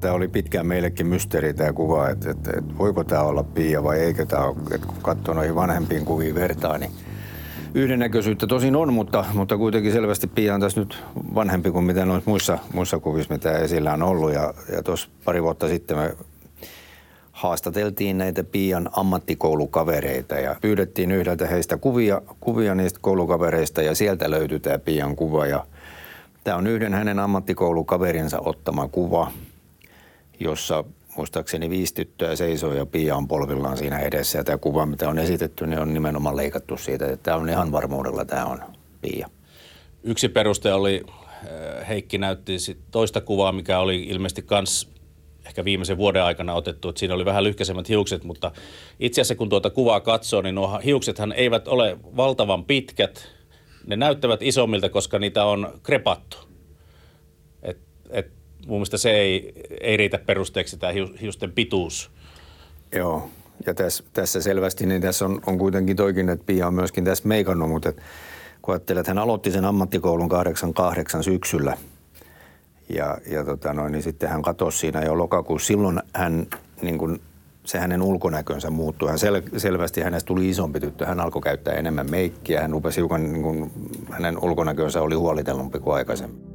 Tämä 0.00 0.14
oli 0.14 0.28
pitkään 0.28 0.66
meillekin 0.66 1.06
mysteeri 1.06 1.54
tämä 1.54 1.72
kuva, 1.72 2.08
että, 2.08 2.30
että, 2.30 2.50
että 2.58 2.78
voiko 2.78 3.04
tämä 3.04 3.22
olla 3.22 3.42
Pia 3.42 3.84
vai 3.84 4.00
eikö 4.00 4.26
tämä 4.26 4.44
ole. 4.44 4.56
Että 4.74 4.86
kun 4.86 5.02
katsoo 5.02 5.34
noihin 5.34 5.54
vanhempiin 5.54 6.04
kuviin 6.04 6.34
vertaa, 6.34 6.78
niin 6.78 6.92
yhdennäköisyyttä 7.74 8.46
tosin 8.46 8.76
on, 8.76 8.92
mutta, 8.92 9.24
mutta 9.34 9.56
kuitenkin 9.56 9.92
selvästi 9.92 10.26
Pia 10.26 10.54
on 10.54 10.60
tässä 10.60 10.80
nyt 10.80 11.04
vanhempi 11.34 11.70
kuin 11.70 11.84
mitä 11.84 12.04
noissa 12.04 12.30
muissa, 12.30 12.58
muissa 12.72 12.98
kuvissa, 12.98 13.34
mitä 13.34 13.58
esillä 13.58 13.92
on 13.92 14.02
ollut. 14.02 14.32
Ja, 14.32 14.54
ja 14.72 14.82
tuossa 14.82 15.08
pari 15.24 15.42
vuotta 15.42 15.68
sitten 15.68 15.96
me 15.98 16.16
haastateltiin 17.32 18.18
näitä 18.18 18.44
Pian 18.44 18.90
ammattikoulukavereita 18.92 20.34
ja 20.34 20.56
pyydettiin 20.60 21.12
yhdeltä 21.12 21.46
heistä 21.46 21.76
kuvia, 21.76 22.22
kuvia 22.40 22.74
niistä 22.74 22.98
koulukavereista 23.02 23.82
ja 23.82 23.94
sieltä 23.94 24.30
löytyi 24.30 24.60
tämä 24.60 24.78
Pian 24.78 25.16
kuva. 25.16 25.46
Ja 25.46 25.66
tämä 26.44 26.56
on 26.56 26.66
yhden 26.66 26.94
hänen 26.94 27.18
ammattikoulukaverinsa 27.18 28.40
ottama 28.40 28.88
kuva, 28.88 29.30
jossa 30.40 30.84
muistaakseni 31.16 31.70
viisi 31.70 31.94
tyttöä 31.94 32.36
seisoo 32.36 32.72
ja 32.72 32.86
Pia 32.86 33.16
on 33.16 33.28
polvillaan 33.28 33.76
siinä 33.76 33.98
edessä. 33.98 34.38
Ja 34.38 34.44
tämä 34.44 34.58
kuva, 34.58 34.86
mitä 34.86 35.08
on 35.08 35.18
esitetty, 35.18 35.66
niin 35.66 35.78
on 35.78 35.94
nimenomaan 35.94 36.36
leikattu 36.36 36.76
siitä, 36.76 37.04
että 37.06 37.22
tämä 37.22 37.36
on 37.36 37.48
ihan 37.48 37.72
varmuudella 37.72 38.24
tämä 38.24 38.44
on 38.44 38.60
Pia. 39.00 39.28
Yksi 40.02 40.28
peruste 40.28 40.72
oli, 40.72 41.02
Heikki 41.88 42.18
näytti 42.18 42.56
toista 42.90 43.20
kuvaa, 43.20 43.52
mikä 43.52 43.78
oli 43.78 44.02
ilmeisesti 44.02 44.42
kans 44.42 44.92
ehkä 45.46 45.64
viimeisen 45.64 45.96
vuoden 45.96 46.22
aikana 46.22 46.54
otettu, 46.54 46.88
että 46.88 46.98
siinä 46.98 47.14
oli 47.14 47.24
vähän 47.24 47.44
lyhkäisemmät 47.44 47.88
hiukset, 47.88 48.24
mutta 48.24 48.52
itse 49.00 49.20
asiassa 49.20 49.34
kun 49.34 49.48
tuota 49.48 49.70
kuvaa 49.70 50.00
katsoo, 50.00 50.42
niin 50.42 50.54
nuo 50.54 50.80
hiuksethan 50.84 51.32
eivät 51.32 51.68
ole 51.68 51.98
valtavan 52.16 52.64
pitkät. 52.64 53.28
Ne 53.86 53.96
näyttävät 53.96 54.42
isommilta, 54.42 54.88
koska 54.88 55.18
niitä 55.18 55.44
on 55.44 55.80
krepattu. 55.82 56.36
Et, 57.62 57.78
et 58.10 58.32
mun 58.66 58.76
mielestä 58.78 58.98
se 58.98 59.10
ei, 59.10 59.52
ei 59.80 59.96
riitä 59.96 60.18
perusteeksi 60.18 60.76
tämä 60.76 60.92
hiusten 61.20 61.52
pituus. 61.52 62.10
Joo, 62.96 63.30
ja 63.66 63.74
tässä, 63.74 64.04
tässä 64.12 64.42
selvästi, 64.42 64.86
niin 64.86 65.02
tässä 65.02 65.24
on, 65.24 65.40
on 65.46 65.58
kuitenkin 65.58 65.96
toikin, 65.96 66.28
että 66.28 66.46
Pia 66.46 66.66
on 66.66 66.74
myöskin 66.74 67.04
tässä 67.04 67.28
meikannut, 67.28 67.70
mutta 67.70 67.88
et, 67.88 67.96
kun 68.62 68.74
ajattelee, 68.74 69.00
että 69.00 69.10
hän 69.10 69.18
aloitti 69.18 69.50
sen 69.50 69.64
ammattikoulun 69.64 70.28
88 70.28 71.24
syksyllä– 71.24 71.76
Ja, 72.88 73.18
ja 73.30 73.44
tota 73.44 73.72
noin, 73.72 73.92
niin 73.92 74.02
sitten 74.02 74.28
hän 74.28 74.42
katosi 74.42 74.78
siinä 74.78 75.02
jo 75.02 75.18
lokakuussa. 75.18 75.66
Silloin 75.66 76.00
hän, 76.14 76.46
niin 76.82 76.98
kuin, 76.98 77.20
se 77.64 77.78
hänen 77.78 78.02
ulkonäkönsä 78.02 78.70
muuttui. 78.70 79.08
Hän 79.08 79.18
sel, 79.18 79.42
selvästi 79.56 80.00
hänestä 80.00 80.26
tuli 80.26 80.48
isompi 80.48 80.80
tyttö. 80.80 81.06
Hän 81.06 81.20
alkoi 81.20 81.42
käyttää 81.42 81.74
enemmän 81.74 82.10
meikkiä. 82.10 82.60
Hän 82.60 82.70
rupesi 82.70 82.96
hiukan, 82.96 83.32
niin 83.32 83.42
kuin, 83.42 83.72
hänen 84.10 84.44
ulkonäkönsä 84.44 85.02
oli 85.02 85.14
huolitellumpi 85.14 85.78
kuin 85.78 85.94
aikaisemmin. 85.94 86.51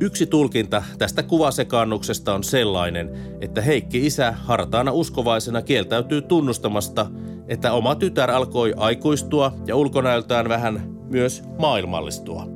Yksi 0.00 0.26
tulkinta 0.26 0.82
tästä 0.98 1.22
kuvasekaannuksesta 1.22 2.34
on 2.34 2.44
sellainen, 2.44 3.10
että 3.40 3.60
Heikki 3.62 4.06
isä 4.06 4.32
hartaana 4.32 4.92
uskovaisena 4.92 5.62
kieltäytyy 5.62 6.22
tunnustamasta, 6.22 7.06
että 7.48 7.72
oma 7.72 7.94
tytär 7.94 8.30
alkoi 8.30 8.74
aikuistua 8.76 9.52
ja 9.66 9.76
ulkonäöltään 9.76 10.48
vähän 10.48 10.96
myös 11.10 11.42
maailmallistua. 11.58 12.46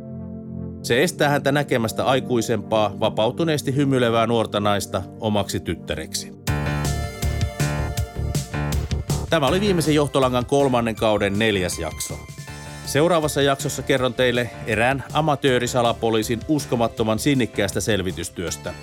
Se 0.83 1.03
estää 1.03 1.29
häntä 1.29 1.53
näkemästä 1.53 2.05
aikuisempaa, 2.05 3.01
vapautuneesti 3.01 3.77
hymyilevää 3.77 4.27
nuorta 4.27 4.61
naista 4.61 5.03
omaksi 5.21 5.61
tyttäreksi. 5.61 6.33
Tämä 9.31 9.47
oli 9.47 9.61
viimeisen 9.61 9.95
johtolangan 9.95 10.47
kolmannen 10.47 10.95
kauden 10.95 11.39
neljäs 11.39 11.79
jakso. 11.79 12.19
Seuraavassa 12.91 13.43
jaksossa 13.43 13.83
kerron 13.83 14.15
teille 14.15 14.51
erään 14.67 15.05
amatöörisalapoliisin 15.13 16.41
uskomattoman 16.49 17.19
sinnikkäästä 17.19 17.81
selvitystyöstä. 17.81 18.75